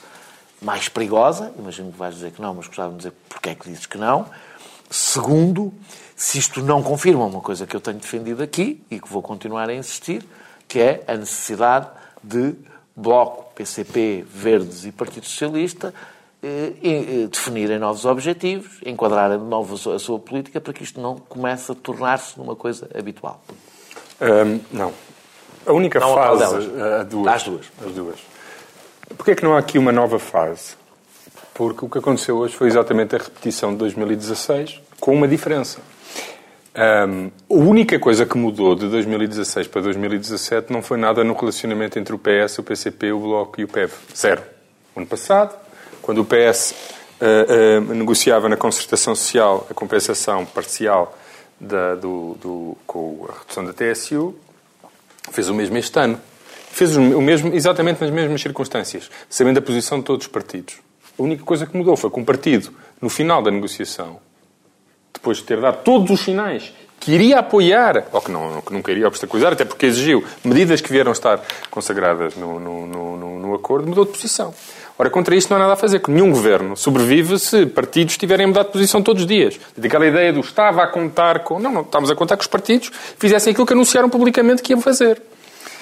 [0.62, 3.68] mais perigosa, imagino que vais dizer que não, mas gostava de dizer porque é que
[3.68, 4.24] dizes que não.
[4.94, 5.74] Segundo,
[6.14, 9.68] se isto não confirma uma coisa que eu tenho defendido aqui e que vou continuar
[9.68, 10.24] a insistir,
[10.68, 11.88] que é a necessidade
[12.22, 12.54] de
[12.94, 15.92] Bloco, PCP, Verdes e Partido Socialista
[16.40, 21.16] eh, eh, definirem novos objetivos, enquadrarem de novo a sua política para que isto não
[21.16, 23.42] comece a tornar-se numa coisa habitual.
[24.70, 24.92] Não.
[25.66, 26.38] A única não, fase...
[26.38, 26.64] Delas.
[26.66, 27.34] Uh, duas.
[27.34, 27.66] As duas.
[27.84, 28.20] As duas.
[29.16, 30.76] Porquê é que não há aqui uma nova fase?
[31.54, 35.80] Porque o que aconteceu hoje foi exatamente a repetição de 2016, com uma diferença.
[36.76, 41.96] Um, a única coisa que mudou de 2016 para 2017 não foi nada no relacionamento
[42.00, 43.92] entre o PS, o PCP, o Bloco e o PEV.
[44.16, 44.42] Zero.
[44.94, 45.56] O ano passado,
[46.02, 46.74] quando o PS
[47.20, 51.16] uh, uh, negociava na concertação social a compensação parcial
[51.60, 54.34] da, do, do, com a redução da TSU,
[55.30, 56.20] fez o mesmo este ano.
[56.72, 60.74] Fez o mesmo exatamente nas mesmas circunstâncias, sabendo a posição de todos os partidos.
[61.18, 64.18] A única coisa que mudou foi que um partido, no final da negociação,
[65.12, 68.90] depois de ter dado todos os sinais que iria apoiar, ou que, não, que nunca
[68.90, 71.40] iria obstaculizar, até porque exigiu medidas que vieram estar
[71.70, 74.54] consagradas no, no, no, no acordo, mudou de posição.
[74.98, 78.66] Ora, contra isto não há nada a fazer, nenhum governo sobrevive se partidos tiverem mudado
[78.66, 79.58] de posição todos os dias.
[79.76, 81.58] Daquela ideia do estava a contar com.
[81.58, 84.80] Não, não, estamos a contar que os partidos fizessem aquilo que anunciaram publicamente que iam
[84.80, 85.20] fazer.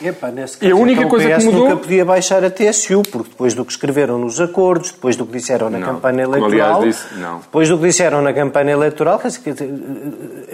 [0.00, 1.68] Epá, nesse caso, e a única então, coisa o PS que mudou...
[1.68, 5.32] nunca podia baixar a TSU, porque depois do que escreveram nos acordos, depois do que
[5.32, 6.82] disseram na não, campanha eleitoral...
[6.82, 7.38] Disse, não.
[7.38, 9.20] Depois do que disseram na campanha eleitoral,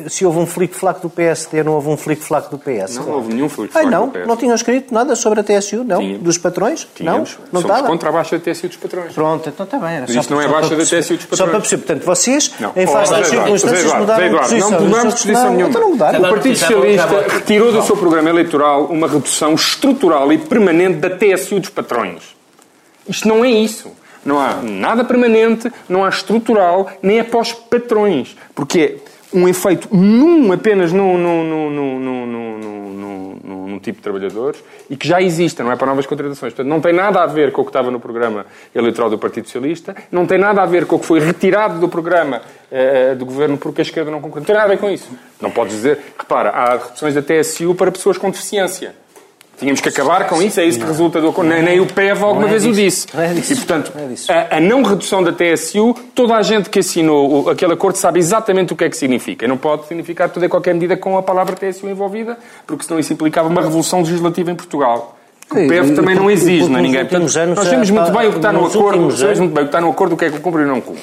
[0.09, 2.97] se houve um flic-flac do PSD, não houve um flic-flac do PS.
[2.97, 4.13] Não houve nenhum flic-flac ah, não?
[4.27, 6.01] Não tinham escrito nada sobre a TSU, não?
[6.01, 6.23] Tínhamos.
[6.23, 6.87] Dos patrões?
[6.95, 7.37] Tínhamos.
[7.39, 7.45] Não?
[7.53, 7.87] Não Somos estava?
[7.89, 9.13] contra a baixa da TSU dos patrões.
[9.13, 9.97] Pronto, então está bem.
[9.97, 11.39] Era Mas isto não é baixa da TSU dos patrões.
[11.39, 11.83] Só para perceber.
[11.83, 12.73] Portanto, vocês, não.
[12.77, 14.71] em face das circunstâncias, mudaram de posição.
[14.71, 15.71] Não mudamos posição nenhuma.
[15.71, 20.99] Então o Partido Socialista retirou do seu programa eleitoral uma redução estrutural estrutural e permanente
[20.99, 22.37] da TSU dos patrões.
[23.09, 23.93] Isto não é isso.
[24.25, 28.37] Não há nada permanente, não há estrutural, nem é pós patrões.
[28.55, 34.63] Porque é um efeito num, apenas num, num, num, num, num, num, tipo de trabalhadores
[34.91, 36.53] e que já existe, não é para novas contratações.
[36.53, 39.47] Portanto, não tem nada a ver com o que estava no programa eleitoral do Partido
[39.47, 43.25] Socialista, não tem nada a ver com o que foi retirado do programa uh, do
[43.25, 44.41] governo porque a esquerda não concorda.
[44.41, 45.09] Não tem nada a ver com isso.
[45.41, 48.95] Não podes dizer, repara, há reduções da TSU para pessoas com deficiência.
[49.59, 51.49] Tínhamos que acabar com isso, é isso que resulta do acordo.
[51.51, 53.07] Nem, nem o PEV alguma é vez o disso.
[53.07, 53.17] disse.
[53.17, 53.53] Não é disso.
[53.53, 53.93] E, portanto,
[54.29, 57.97] é a, a não redução da TSU, toda a gente que assinou o- aquele acordo
[57.97, 59.45] sabe exatamente o que é que significa.
[59.45, 63.01] E não pode significar toda e qualquer medida com a palavra TSU envolvida, porque senão
[63.01, 65.17] isso implicava uma revolução legislativa em Portugal.
[65.51, 67.01] O PEV também não exige, não é ninguém.
[67.07, 67.23] Portanto,
[67.57, 69.81] nós sabemos muito bem o que está no acordo, sabemos muito bem o que está
[69.81, 71.03] no acordo, o que é que cumpre e não cumpre.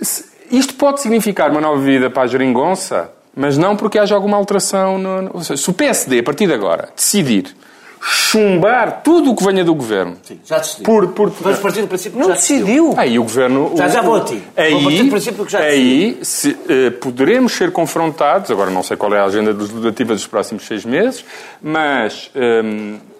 [0.00, 4.36] Se- Isto pode significar uma nova vida para a geringonça, mas não porque haja alguma
[4.36, 4.98] alteração.
[4.98, 7.54] No, no- ou seja, se o PSD, a partir de agora, decidir
[8.06, 10.84] chumbar tudo o que venha do governo, Sim, já decidiu.
[10.84, 12.66] por, por, Vamos partir do princípio que Não já decidiu.
[12.66, 12.94] decidiu.
[12.98, 13.72] Aí o governo.
[13.76, 14.42] Já- o- já vou a ti.
[14.56, 18.82] Aí, Vou partir do princípio que já aí se, eh, poderemos ser confrontados, agora não
[18.82, 21.24] sei qual é a agenda legislativa dos próximos seis meses,
[21.62, 23.13] mas hum, eh,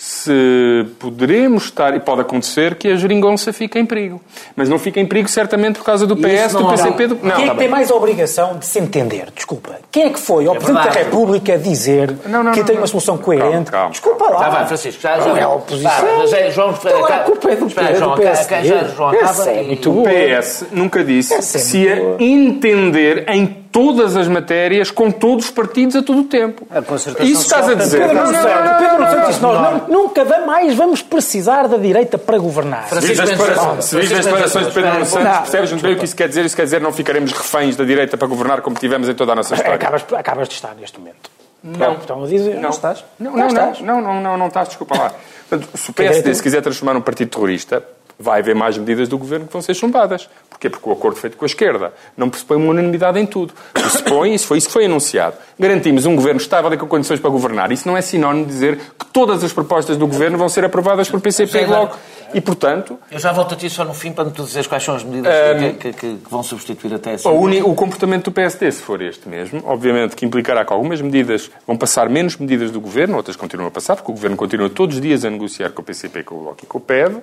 [0.00, 4.20] se poderemos estar, e pode acontecer que a geringonça fique em perigo.
[4.54, 7.16] Mas não fica em perigo certamente por causa do PS, não do PCP, do...
[7.16, 7.68] Quem é tá que tem bem.
[7.68, 9.26] mais a obrigação de se entender?
[9.34, 9.80] Desculpa.
[9.90, 10.90] Quem é que foi ao Presidente da.
[10.92, 12.82] República dizer Não, não, que não, tem não.
[12.82, 13.48] uma solução coerente?
[13.48, 14.38] Calma, calma, Desculpa calma.
[14.38, 14.44] lá.
[14.44, 15.26] Já vai, Francisco, já, já.
[15.26, 15.90] Não é a Tá, oposição.
[16.38, 19.62] é, João, Então, a culpa é do- Espera, é do João, João, Essa acaba é
[19.64, 20.04] muito O.
[20.04, 22.16] PS nunca disse é se boa.
[22.20, 23.46] entender em
[23.78, 26.66] todas as matérias com todos os partidos a todo o tempo.
[26.70, 28.00] A concertação Isso estás a dizer.
[28.00, 31.68] Pedro Não, não, Santos, não, Pedro Santos não, disse, nós não- nunca mais vamos precisar
[31.68, 32.88] da direita para governar.
[32.88, 36.28] Se vês as declarações- de Pedro Nuno Santos, percebes muito bem o que isso quer
[36.28, 36.44] dizer.
[36.44, 39.34] Isso quer dizer não ficaremos reféns da direita para governar como tivemos em toda a
[39.36, 39.74] nossa história.
[39.76, 41.30] Acabas, acabas de estar neste momento.
[41.62, 41.94] Não.
[41.94, 42.54] Estão a dizer.
[42.56, 43.04] Não estás?
[43.18, 43.80] Não, Não não, estás.
[43.80, 45.12] não, não, não, não, não estás, desculpa lá.
[45.48, 47.82] Portanto, se o PSD se quiser transformar num partido terrorista,
[48.18, 50.28] vai haver mais medidas do governo que vão ser chumbadas.
[50.50, 50.68] Porquê?
[50.68, 53.54] Porque o acordo feito com a esquerda não pressupõe uma unanimidade em tudo.
[53.72, 55.36] Pressupõe, isso foi isso que foi anunciado.
[55.58, 57.70] Garantimos um governo estável e com condições para governar.
[57.70, 61.08] Isso não é sinónimo de dizer que todas as propostas do governo vão ser aprovadas
[61.08, 61.96] por PCP e Bloco.
[62.34, 64.82] E, portanto, Eu já volto a ti só no fim para me tu dizeres quais
[64.84, 67.28] são as medidas Ehm, que, que- que vão substituir a TSU.
[67.30, 71.50] O, o comportamento do PSD, se for este mesmo, obviamente que implicará que algumas medidas
[71.66, 74.96] vão passar menos medidas do Governo, outras continuam a passar, porque o Governo continua todos
[74.96, 77.16] os dias a negociar com o PCP, com o Bloco e com o PEV,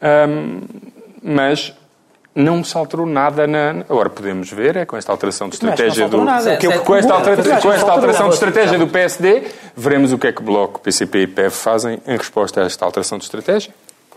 [0.00, 0.60] Ahm,
[1.22, 1.74] mas
[2.34, 3.70] não se alterou nada na...
[3.88, 6.24] Agora podemos ver, é com esta alteração de estratégia do...
[6.24, 6.56] nada.
[6.56, 7.12] que- com esta,
[7.60, 9.42] com alteração de estratégia do PSD,
[9.76, 13.18] veremos o que é que Bloco, PCP e PEV fazem em resposta a esta alteração
[13.18, 13.72] de estratégia.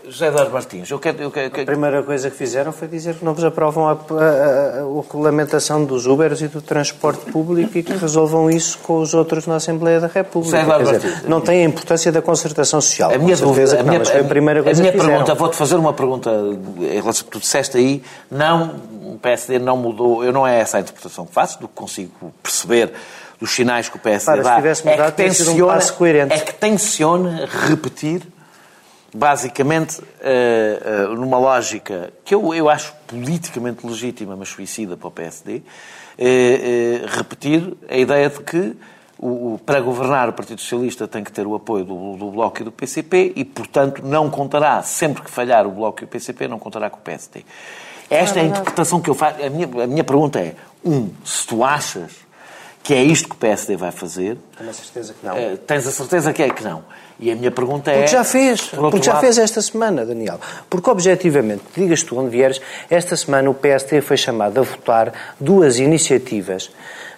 [0.08, 1.22] José Eduardo Martins, eu quero...
[1.22, 3.94] Eu quero, A primeira coisa que fizeram foi dizer que não vos aprovam a, a-
[3.94, 9.14] a- a regulamentação dos Ubers e do transporte público e que resolvam isso com os
[9.14, 10.56] outros na Assembleia da República.
[10.56, 11.28] José Eduardo dizer, Martins.
[11.28, 13.12] não tem a importância da concertação social.
[13.14, 15.76] A minha dúvida, que a minha, a primeira coisa a minha que pergunta, vou-te fazer
[15.76, 18.02] uma pergunta em relação ao que tu disseste aí.
[18.30, 18.74] Não,
[19.04, 22.32] o PSD não mudou, eu não é essa a interpretação que faço, do que consigo
[22.42, 22.92] perceber
[23.40, 24.56] dos sinais que o PSD Para, se dá.
[24.56, 26.32] tivesse é mudado, que teria sido um tenciona, passo coerente.
[26.34, 28.22] é que tenciona repetir,
[29.14, 35.10] basicamente, eh, eh, numa lógica que eu, eu acho politicamente legítima, mas suicida para o
[35.10, 35.62] PSD,
[36.18, 38.74] eh, repetir a ideia de que
[39.18, 42.60] o, o- para governar o Partido Socialista tem que ter o apoio do, do Bloco
[42.60, 46.48] e do PCP e, portanto, não contará, sempre que falhar o Bloco e o PCP,
[46.48, 47.44] não contará com o PSD.
[48.10, 49.42] Esta é a interpretação que eu faço.
[49.42, 50.54] A minha, a minha pergunta é,
[50.84, 52.12] um, se tu achas
[52.82, 55.34] que é isto que o PSD vai fazer, Tenho a certeza que não.
[55.66, 56.82] tens a certeza que é que não.
[57.22, 57.98] E a minha pergunta é...
[57.98, 60.40] Porque já fez, por porque já lado, fez esta semana, Daniel.
[60.68, 62.60] Porque, objetivamente, digas tu onde vieres,
[62.90, 66.68] esta semana o PSD foi chamado a votar duas iniciativas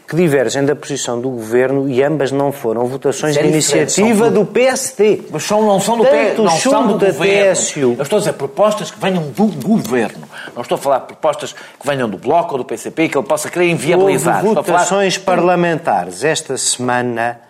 [0.06, 4.44] que divergem da posição do Governo e ambas não foram votações é de iniciativa do
[4.44, 5.22] PSD.
[5.30, 7.52] Mas são, não são do, P, Tanto o não são do da governo.
[7.54, 7.80] TSU.
[7.96, 10.28] Eu estou a dizer propostas que venham do governo.
[10.54, 13.26] Não estou a falar de propostas que venham do Bloco ou do PCP que ele
[13.26, 14.44] possa querer inviabilizar.
[14.44, 17.40] Houve a falar- votações parlamentares esta semana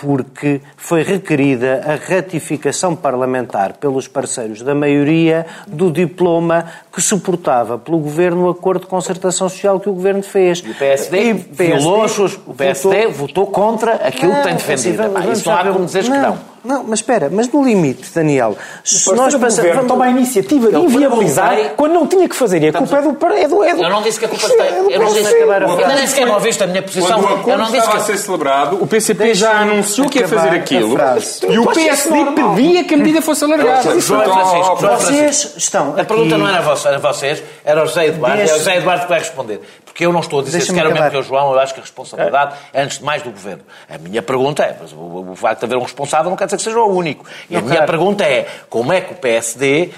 [0.00, 7.98] porque foi requerida a ratificação parlamentar pelos parceiros da maioria do diploma que suportava pelo
[7.98, 10.58] Governo o acordo de concertação social que o Governo fez.
[10.64, 11.18] E o PSD,
[11.58, 11.80] E
[12.10, 14.96] suas- o PSD votou contra aquilo que tem assim, defendido.
[14.98, 16.58] vamos- Epá, vamos isso não há como dizeres que não.
[16.64, 19.56] Não, mas espera, mas no limite, Daniel, se nós passamos...
[19.70, 22.62] governo toma a iniciativa de Eu inviabilizar perguntei- quando não tinha que fazer.
[22.62, 23.08] E a culpa é do...
[23.08, 24.92] É do, é do Eu não disse que a culpa é do- tem.
[24.94, 27.06] Eu não disse acabar a Ainda nem sequer não ouviste a minha posição.
[27.22, 28.06] Quando o Eu acordo não disse estava a que...
[28.06, 31.66] ser celebrado, o PCP já Deixa-me anunciou que ia fazer acabar a aquilo e o
[31.72, 33.90] PSD pedia que a medida fosse alargada.
[33.90, 38.40] Ó, João Vocês estão A pergunta não era vossa, era vocês, era o José Eduardo,
[38.40, 39.60] é o José Eduardo que vai responder.
[39.84, 41.80] Porque eu não estou a dizer sequer o mesmo que o João, eu acho que
[41.80, 43.62] a responsabilidade é antes de mais do Governo.
[43.88, 46.58] A minha pergunta é, mas o, o facto de haver um responsável não quer dizer
[46.58, 47.24] que seja o único.
[47.50, 49.90] E a minha pergunta é, como é que o PSD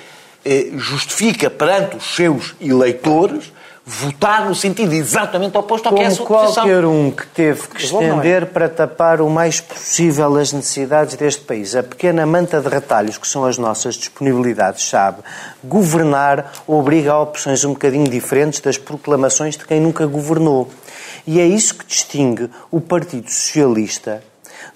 [0.77, 3.53] justifica perante os seus eleitores
[3.85, 6.55] votar no sentido exatamente oposto ao que é a Como sua posição?
[6.63, 7.85] qualquer um que teve que é.
[7.85, 13.19] estender para tapar o mais possível as necessidades deste país, a pequena manta de retalhos
[13.19, 15.23] que são as nossas disponibilidades, sabe,
[15.65, 20.69] governar obriga a opções um bocadinho diferentes das proclamações de quem nunca governou.
[21.27, 24.23] E é isso que distingue o Partido Socialista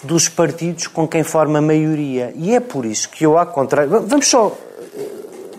[0.03, 2.33] dos partidos com quem forma maioria.
[2.35, 3.89] E é por isso que eu, ao contrário.
[4.01, 4.55] Vamos só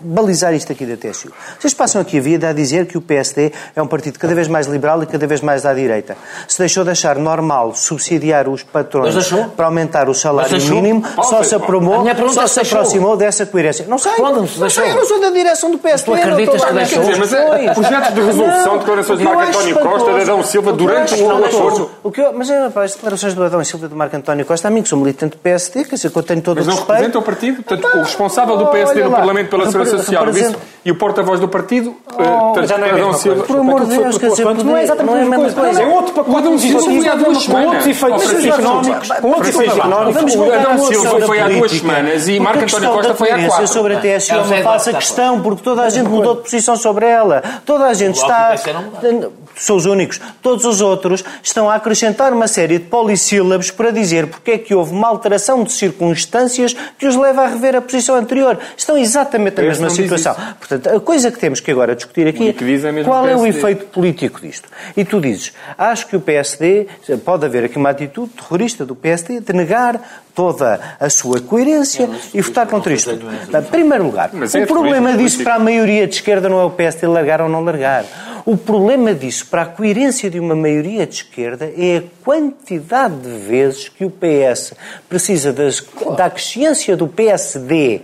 [0.01, 1.31] balizar isto aqui da TSU.
[1.59, 4.47] Vocês passam aqui a vida a dizer que o PSD é um partido cada vez
[4.47, 6.17] mais liberal e cada vez mais à direita.
[6.47, 9.15] Se deixou de achar normal subsidiar os patrões
[9.55, 13.85] para aumentar o salário mínimo, só se, apromou, só se aproximou dessa coerência.
[13.87, 14.13] Não sei.
[14.17, 16.11] Não sei, eu não sou da direção do PSD.
[16.11, 17.03] Tu acreditas que deixou?
[17.17, 21.45] Mas é, projetos de resolução, declarações de Marco António Costa, de Adão Silva, durante o
[21.45, 21.91] acordo.
[22.35, 24.89] Mas é, as declarações do Adão Silva e do Marco António Costa, a mim que
[24.89, 26.79] sou militante do PSD, quer dizer que eu tenho todo o respeito.
[26.79, 27.63] Mas não representa o partido?
[27.63, 30.25] Portanto, o responsável do PSD no Parlamento pela Segurança Social
[30.87, 33.43] e o porta-voz do partido, oh, já não é Adão Silva.
[33.43, 35.81] Por amor de Deus, quer dizer, não é exatamente a mesma coisa.
[35.81, 36.47] É outro pacote.
[37.09, 37.47] Há duas semanas.
[37.49, 39.09] Com outros efeitos económicos.
[39.09, 40.35] Com outros efeitos económicos.
[40.35, 43.67] O Adão Silva foi há duas semanas e Marco António Costa foi há quatro.
[43.67, 47.05] sobre a TSU é uma falsa questão, porque toda a gente mudou de posição sobre
[47.05, 47.43] ela.
[47.65, 48.55] Toda a gente está
[49.57, 50.21] são os únicos.
[50.41, 54.73] Todos os outros estão a acrescentar uma série de polissílabos para dizer porque é que
[54.73, 58.57] houve uma alteração de circunstâncias que os leva a rever a posição anterior.
[58.77, 60.35] Estão exatamente na mesma situação.
[60.59, 64.41] Portanto, a coisa que temos que agora discutir aqui é qual é o efeito político
[64.41, 64.69] disto.
[64.95, 66.87] E tu dizes, acho que o PSD,
[67.23, 69.99] pode haver aqui uma atitude terrorista do PSD de negar
[70.33, 73.09] toda a sua coerência e votar contra isto.
[73.11, 77.07] Em primeiro lugar, o problema disso para a maioria de esquerda não é o PSD
[77.07, 78.05] largar ou não largar.
[78.45, 83.37] O problema disso, para a coerência de uma maioria de esquerda, é a quantidade de
[83.39, 84.73] vezes que o PS
[85.09, 88.03] precisa das, da consciência do PSD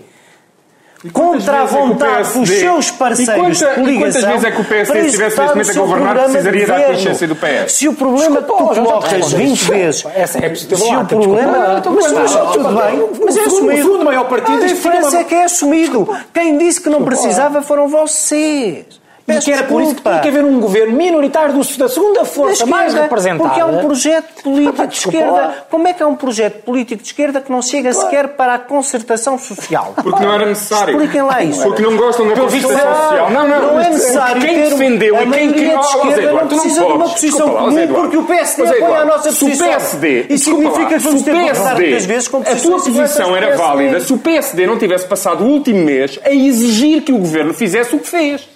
[1.11, 4.21] contra a vontade dos seus parceiros de coligação.
[4.21, 7.27] Quantas vezes é que o PSD, se estivesse neste momento a governar, precisaria da consciência
[7.27, 7.71] do PS?
[7.73, 10.05] Se o problema que tu colocas 20 vezes...
[10.15, 11.81] Essa é se o problema...
[11.85, 13.79] Mas, mas tudo bem, mas é assumido.
[13.79, 14.63] O segundo maior partido...
[14.63, 16.07] A diferença é que é assumido.
[16.33, 19.02] Quem disse que não precisava foram vocês.
[19.27, 22.65] E que era por isso que tinha que haver um governo minoritário da segunda força
[22.65, 23.49] mais representada.
[23.49, 25.65] Porque é um projeto político de esquerda.
[25.69, 28.59] Como é que é um projeto político de esquerda que não chega sequer para a
[28.59, 29.93] concertação social?
[30.03, 30.95] Porque não era necessário.
[30.95, 31.63] Expliquem lá isso.
[31.63, 33.29] Porque não gostam da concertação social.
[33.31, 33.61] Não, não.
[33.73, 37.49] Não é necessário quem defendeu e quem criou de esquerda não precisa de uma posição
[37.49, 39.49] comum porque o PSD apoia a nossa posição.
[39.49, 40.25] Se o PSD...
[40.29, 43.99] E significa que vamos ter que passar muitas vezes com A tua posição era válida
[44.01, 47.95] se o PSD não tivesse passado o último mês a exigir que o governo fizesse
[47.95, 48.52] o que fez.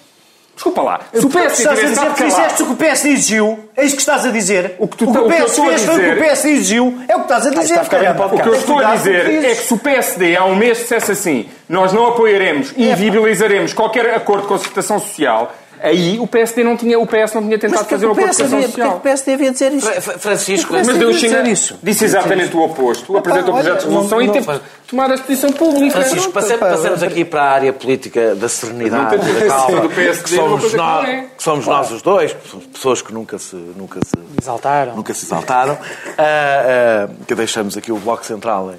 [0.58, 1.02] Desculpa lá.
[1.14, 3.96] Se o PSD estás a dizer que fizeste o que o PSD exigiu, é isso
[3.96, 4.76] que estás a dizer.
[4.80, 7.16] O que, tu, o que o PS fez foi o que o PSD exigiu, é
[7.16, 7.80] o que estás a dizer.
[7.80, 11.12] o que eu estou a dizer é que se o PSD há um mês dissesse
[11.12, 16.76] assim, nós não apoiaremos e inviabilizaremos qualquer acordo de concertação social, Aí o PSD não
[16.76, 18.90] tinha, o PS não tinha tentado fazer uma concertação social.
[18.90, 20.02] Porque o PSD devia dizer isso?
[20.02, 21.80] Francisco, mas deu isso.
[21.84, 23.16] disse exatamente o oposto.
[23.18, 26.02] Apresentou projetos de resolução e teve tomar a posição pública.
[26.02, 30.30] Francisco, passemos, passemos aqui para a área política da serenidade, da calma, do PSD, que
[30.30, 31.06] somos, nós,
[31.38, 31.84] que somos claro.
[31.84, 32.36] nós os dois,
[32.74, 37.92] pessoas que nunca se, nunca se exaltaram, nunca se exaltaram, uh, uh, que deixamos aqui
[37.92, 38.72] o Bloco Central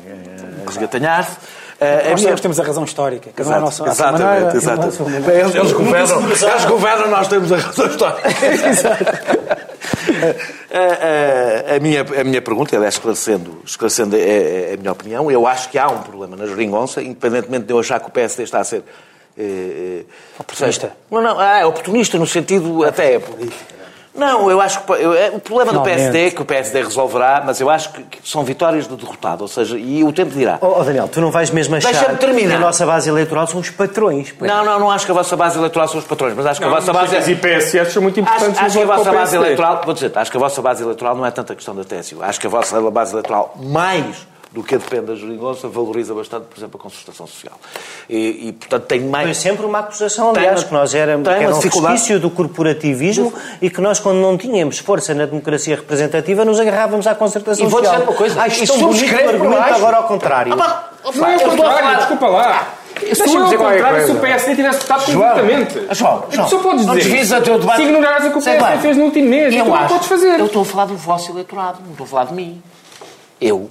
[0.67, 1.37] a esgatanhar-se.
[1.81, 2.37] Uh, nós minha...
[2.37, 3.31] temos a razão histórica.
[3.35, 5.31] Cada exato, nossa, exatamente, maneira, exatamente.
[5.31, 8.29] Eles, eles, governam, eles governam, nós temos a razão histórica.
[10.72, 15.47] a, a, a, minha, a minha pergunta, é esclarecendo, esclarecendo a, a, minha opinião, eu
[15.47, 18.59] acho que há um problema na geringonça, independentemente de eu achar que o PSD está
[18.59, 18.83] a ser...
[19.39, 20.03] Eh,
[20.37, 20.93] oportunista?
[21.09, 23.20] Não, não, ah, é oportunista no sentido até...
[24.19, 25.97] Não, eu acho que eu, o problema Finalmente.
[25.97, 28.97] do PSD é que o PSD resolverá, mas eu acho que, que são vitórias do
[28.97, 30.59] derrotado, ou seja, e o tempo dirá.
[30.61, 33.71] Oh, oh Daniel, tu não vais mesmo achar que a nossa base eleitoral são os
[33.71, 34.33] patrões.
[34.33, 34.51] Pois.
[34.51, 36.66] Não, não, não acho que a vossa base eleitoral são os patrões, mas acho que
[36.66, 37.16] não, a vossa base...
[37.16, 40.31] As IPSS são muito importantes acho, acho que a vossa base eleitoral, vou dizer, acho
[40.31, 42.81] que a vossa base eleitoral não é tanta questão da TSU, acho que a vossa
[42.91, 47.59] base eleitoral mais do que depende da geringonça, valoriza bastante, por exemplo, a concertação social.
[48.09, 49.27] E, e portanto, tem mais...
[49.27, 53.69] Foi sempre uma acusação, aliás, que nós éramos, que era um resquício do corporativismo e
[53.69, 57.95] que nós, quando não tínhamos força na democracia representativa, nos agarrávamos à concertação e social.
[57.95, 58.43] E vou dizer uma coisa.
[58.43, 60.55] Acho tão bonito o argumento agora ao contrário.
[60.59, 62.75] Ah, não é ao contrário, desculpa lá.
[63.13, 65.95] Se eu ao contrário, se o PSD tivesse votado completamente.
[65.95, 67.43] João, João, só podes dizer.
[67.43, 67.77] teu debate.
[67.77, 70.41] Se ignorares o que o PSD fez no último mês, eu não podes fazer.
[70.41, 72.63] Eu estou a falar do vosso eleitorado, não estou a falar de mim.
[73.41, 73.71] Eu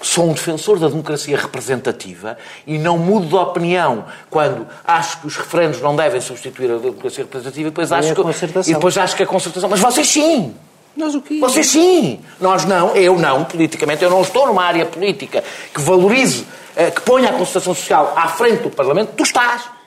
[0.00, 2.36] sou um defensor da democracia representativa
[2.66, 7.24] e não mudo de opinião quando acho que os referendos não devem substituir a democracia
[7.24, 9.68] representativa e depois acho, que, e depois acho que a concertação.
[9.68, 10.54] Mas vocês sim!
[10.96, 11.38] Nós o quê?
[11.40, 12.20] Vocês sim!
[12.40, 14.02] Nós não, eu não, politicamente.
[14.02, 16.44] Eu não estou numa área política que valorize,
[16.76, 19.12] eh, que ponha a concertação social à frente do Parlamento.
[19.16, 19.77] Tu estás!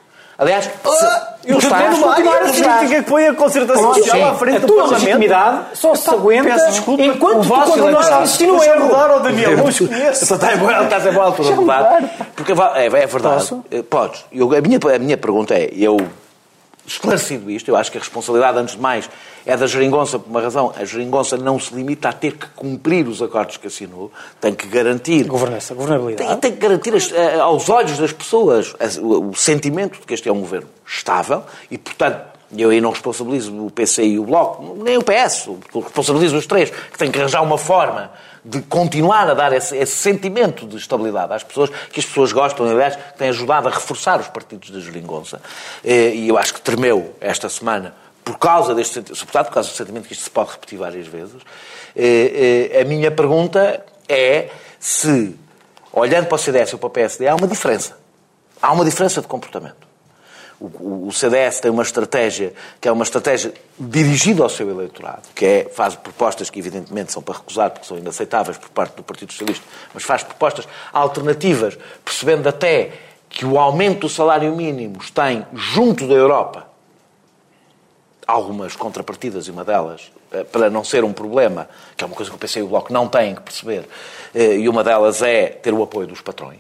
[0.41, 4.59] Aliás, ah, eu estou numa área política que põe a concertação social à frente a
[4.61, 4.93] do Parlamento.
[4.93, 8.87] legitimidade só se aguenta desculpa, enquanto tu continuas a insistir no erro.
[8.87, 10.33] rodar, Daniel, não os conheço.
[10.33, 11.99] Está em boa, estás em boa altura de mudar.
[12.35, 13.35] Porque é, é verdade.
[13.35, 13.63] Posso?
[13.69, 14.25] Eh, podes.
[14.31, 15.97] Eu, a, minha, a minha pergunta é, eu
[16.85, 19.09] esclarecido isto, eu acho que a responsabilidade, antes de mais,
[19.45, 20.73] é da geringonça, por uma razão.
[20.75, 24.67] A geringonça não se limita a ter que cumprir os acordos que assinou, tem que
[24.67, 25.25] garantir.
[25.25, 26.29] Governança, governabilidade.
[26.29, 30.29] Tem, tem que garantir eh, aos olhos das pessoas o, o sentimento de que este
[30.29, 34.75] é um governo estável e, portanto, eu aí não responsabilizo o PC e o Bloco,
[34.83, 38.11] nem o PS, responsabilizo os três, que têm que arranjar uma forma
[38.43, 42.67] de continuar a dar esse, esse, sentimento de estabilidade às pessoas, que as pessoas gostam,
[42.67, 45.41] aliás, que tem ajudado a reforçar os partidos da geringonça.
[45.83, 49.75] Eh, e eu acho que tremeu esta semana por causa deste sentimento, por causa do
[49.75, 51.41] sentimento que isto se pode repetir várias vezes.
[51.95, 55.35] Eh, eh, a minha pergunta é se,
[55.93, 57.97] olhando para o CDS ou para o PSD, há uma diferença.
[58.61, 59.90] Há uma diferença de comportamento.
[60.61, 65.69] O, CDS tem uma estratégia que é uma estratégia dirigida ao seu eleitorado, que é,
[65.73, 69.65] faz propostas que evidentemente são para recusar porque são inaceitáveis por parte do Partido Socialista,
[69.91, 72.91] mas faz propostas alternativas, percebendo até
[73.27, 76.67] que o aumento do salário mínimo tem, junto da Europa,
[78.27, 82.29] algumas contrapartidas, e uma delas, eh, para não ser um problema, que é uma coisa
[82.29, 83.87] que o PC e o Bloco não têm que perceber,
[84.35, 86.59] eh, e uma delas é ter o apoio dos patrões.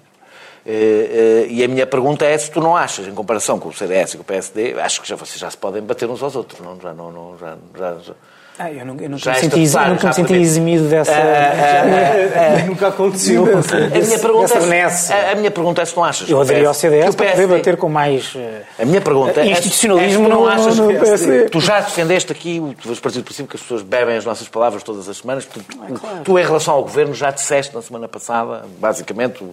[0.65, 4.13] Eh, e a minha pergunta é se tu não achas, em comparação com o CDS
[4.13, 6.59] e com o PSD, acho que já, vocês já se podem bater uns aos outros,
[6.61, 6.79] não?
[6.79, 8.13] Já, não, não já, já, já
[8.59, 11.11] ah, eu, não, eu nunca, me senti, nunca me senti eximido dessa.
[11.11, 13.43] Uh, uh, nunca aconteceu.
[13.43, 16.29] a, minha pergunta é, a, minha pergunta é se não achas.
[16.29, 18.37] Eu aderi ao CDS para poder bater com mais.
[18.77, 19.47] A minha pergunta é.
[19.47, 23.23] Institucionalismo é, não, não achas no, no Tu já defendeste aqui, tu vais partir do
[23.23, 25.45] princípio que as pessoas bebem as nossas palavras todas as semanas.
[25.45, 26.19] Tu, é claro.
[26.23, 29.43] tu, em relação ao governo, já disseste na semana passada, basicamente,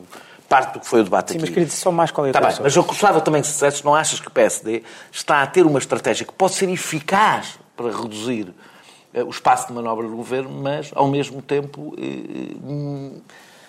[0.49, 1.43] parte do que foi o debate Sim, aqui.
[1.43, 3.53] mas queria dizer só mais qual é tá bem, Mas eu gostava também que se
[3.53, 4.83] dissesse, não achas que o PSD
[5.13, 8.55] está a ter uma estratégia que pode ser eficaz para reduzir
[9.13, 13.21] eh, o espaço de manobra do governo, mas, ao mesmo tempo, eh, eh,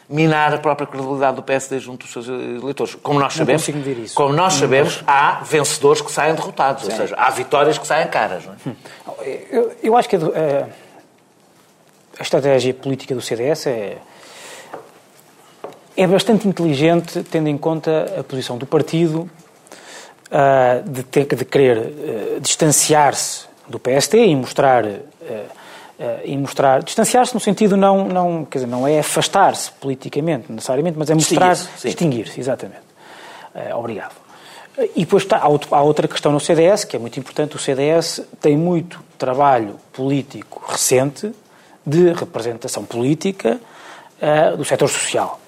[0.09, 2.95] minar a própria credibilidade do PSD junto dos seus eleitores.
[2.95, 3.69] Como nós sabemos,
[4.15, 6.91] como nós sabemos há vencedores que saem derrotados, Sim.
[6.91, 8.43] ou seja, há vitórias que saem caras.
[8.45, 8.69] É?
[8.69, 8.75] Hum.
[9.51, 10.67] eu, eu, acho que a,
[12.17, 13.99] a, estratégia política do CDS é,
[15.96, 19.30] é bastante inteligente, tendo em conta a posição do partido
[20.30, 25.02] uh, de, ter, de querer uh, distanciar-se do PSD e mostrar eh,
[26.26, 31.08] e mostrar distanciar-se no sentido não não quer dizer não é afastar-se politicamente necessariamente mas
[31.12, 32.82] é mostrar distinguir-se exatamente.
[33.76, 34.16] Obrigado.
[34.96, 37.58] E depois está, há outra questão no CDS que é muito importante.
[37.58, 41.32] O CDS tem muito trabalho político recente
[41.86, 43.60] de representação política
[44.58, 45.39] do setor social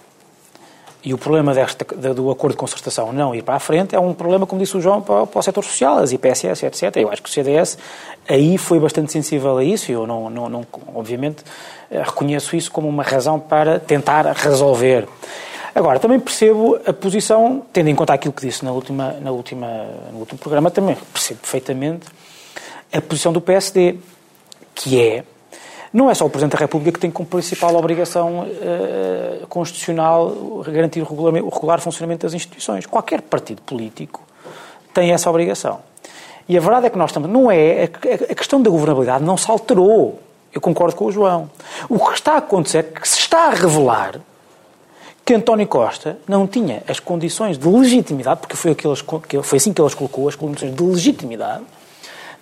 [1.04, 1.84] e o problema desta,
[2.14, 4.82] do acordo de concertação não ir para a frente é um problema, como disse o
[4.82, 6.98] João, para, para o setor social, as IPSS, etc.
[6.98, 7.78] Eu acho que o CDS
[8.30, 11.44] aí foi bastante sensível a isso e eu, não, não, não, obviamente,
[11.90, 15.08] eh, reconheço isso como uma razão para tentar resolver.
[15.74, 19.68] Agora, também percebo a posição, tendo em conta aquilo que disse na última, na última,
[20.12, 22.06] no último programa, também percebo perfeitamente
[22.94, 23.96] a posição do PSD,
[24.76, 25.24] que é
[25.94, 31.02] não é só o Presidente da República que tem como principal obrigação uh, constitucional garantir
[31.02, 32.86] o regular, o regular funcionamento das instituições.
[32.86, 34.22] Qualquer partido político
[34.94, 35.80] tem essa obrigação.
[36.48, 37.30] E a verdade é que nós estamos.
[37.30, 37.90] Não é.
[38.30, 40.20] A questão da governabilidade não se alterou.
[40.54, 41.50] Eu concordo com o João.
[41.90, 44.20] O que está a acontecer é que se está a revelar
[45.26, 49.04] que António Costa não tinha as condições de legitimidade, porque foi, aqueles,
[49.44, 51.64] foi assim que ele as colocou, as condições de legitimidade,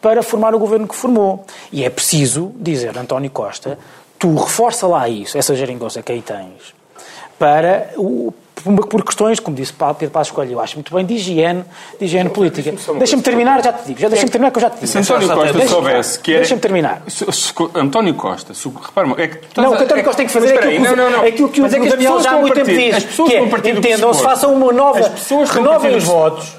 [0.02, 1.46] para formar o governo que formou.
[1.72, 3.78] E é preciso dizer, António Costa,
[4.18, 6.74] tu reforça lá isso, essa geringonça que aí tens,
[7.38, 8.34] para o,
[8.90, 11.64] por questões, como disse Pedro Passos Coelho, eu acho muito bem, de higiene,
[11.98, 12.74] de higiene política.
[12.98, 14.00] Deixa-me terminar, já te digo.
[14.00, 14.88] Já deixa-me terminar que eu já te digo.
[14.88, 16.40] Se António Costa soubesse que era...
[16.42, 17.02] Deixa-me terminar.
[17.76, 19.62] António Costa, se, repara é que...
[19.62, 21.24] Não, o que António Costa tem que fazer é aquilo, não, não, não.
[21.24, 23.72] É aquilo que o, é que o Daniel já há muito tempo diz, que é,
[23.72, 25.12] entendam-se, façam uma nova...
[25.54, 26.59] Renovem os votos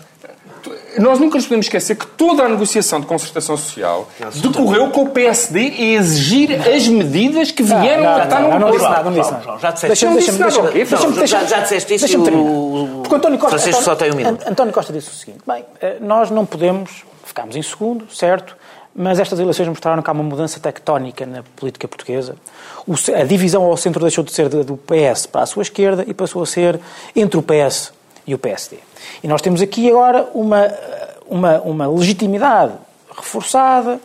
[0.98, 5.10] nós nunca nos podemos esquecer que toda a negociação de concertação social decorreu com o
[5.10, 8.66] PSD a exigir as medidas que vieram a estar no governo.
[8.66, 9.58] Não disse nada, não disse nada.
[9.58, 11.46] Já disseste isso.
[11.48, 12.06] Já disseste isso
[13.02, 14.48] Porque António Costa, Francisco só tem um minuto.
[14.48, 18.56] António Costa disse o seguinte, bem, eh, nós não podemos, ficámos em segundo, certo,
[18.94, 22.34] mas estas eleições mostraram que há uma mudança tectónica na política portuguesa.
[23.14, 26.42] a divisão ao centro deixou de ser do PS para a sua esquerda e passou
[26.42, 26.80] a ser
[27.14, 27.92] entre o PS
[28.26, 28.78] e o PSD.
[29.22, 30.72] E nós temos aqui agora uma,
[31.28, 32.72] uma, uma legitimidade
[33.16, 34.00] reforçada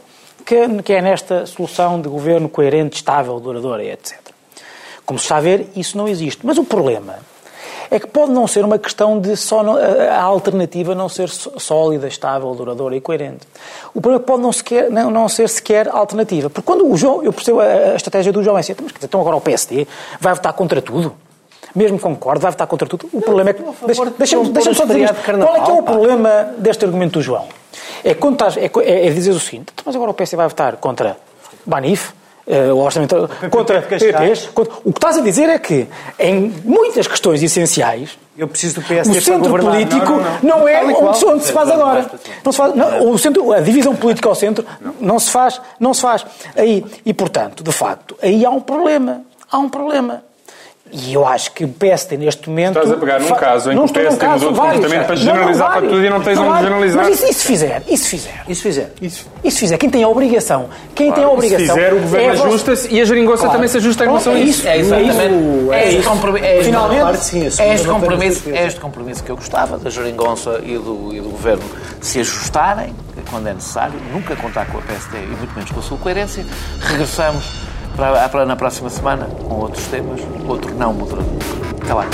[0.46, 4.20] que, que é nesta solução de governo coerente, estável, duradoura, etc.
[5.06, 6.46] Como se está a ver, isso não existe.
[6.46, 7.20] Mas o problema
[7.90, 12.54] é que pode não ser uma questão de só a alternativa não ser sólida, estável,
[12.54, 13.48] duradoura e coerente.
[13.94, 16.50] O problema é pode não, sequer, não, não ser sequer alternativa.
[16.50, 19.22] Porque quando o João, eu percebo a, a estratégia do João é assim, mas então
[19.22, 19.88] agora o PSD
[20.20, 21.16] vai votar contra tudo?
[21.76, 23.08] Mesmo concorde, vai votar contra tudo.
[23.12, 23.64] O problema é que.
[24.18, 25.16] Deixa-me deixa só dizer isto.
[25.24, 27.46] Qual é que é o problema deste argumento do João?
[28.04, 30.48] É, quando estás, é, é, é dizer o seguinte, "Então, mas agora o PS vai
[30.48, 31.18] votar contra
[31.66, 32.12] Banif,
[32.48, 34.12] eh, o orçamento contra de Cascais.
[34.16, 34.50] PPs.
[34.54, 35.88] contra- O que estás a dizer é que,
[36.20, 40.60] em muitas questões essenciais, Eu preciso do o PSD para centro político Não, não, não,
[40.60, 40.68] não.
[40.68, 42.06] é onde, onde se faz agora.
[42.44, 44.64] Não se faz, não, o centro, a divisão política ao centro
[45.00, 46.26] não se faz, não se faz.
[46.56, 49.22] Aí, e portanto, de facto, aí há um problema.
[49.52, 50.22] Há um problema.
[50.92, 52.78] E eu acho que o PSD neste momento.
[52.78, 54.76] Estás a pegar num caso em que não o caso, mudou de vários.
[54.76, 55.92] comportamento para Não, não, generalizar para vários.
[55.94, 57.04] tudo e não tens onde generalizar.
[57.06, 58.44] Mas isso, isso fizer, isso fizer.
[58.48, 58.94] Isso fizer.
[59.02, 59.28] Isso.
[59.44, 61.76] Isso fizer, quem tem a obrigação, quem tem a Se obrigação.
[61.76, 63.54] fizer, o governo é ajusta-se e a geringonça Claro.
[63.54, 64.60] também se ajusta em relação a é isso.
[64.60, 64.68] isso.
[64.68, 65.14] É exatamente.
[65.72, 66.10] É É este isso.
[66.10, 66.46] compromisso.
[66.46, 67.02] É Finalmente,
[67.60, 71.30] É este, compromisso, é este compromisso que eu gostava, da Jeringonça e do, e do
[71.30, 71.64] Governo
[72.00, 72.96] se ajustarem,
[73.30, 76.46] quando é necessário, nunca contar com a PSD e muito menos com a sua coerência.
[76.80, 77.44] Regressamos
[77.96, 81.26] para, para na próxima semana com outros temas, outro não moderador.
[81.82, 82.06] Até lá.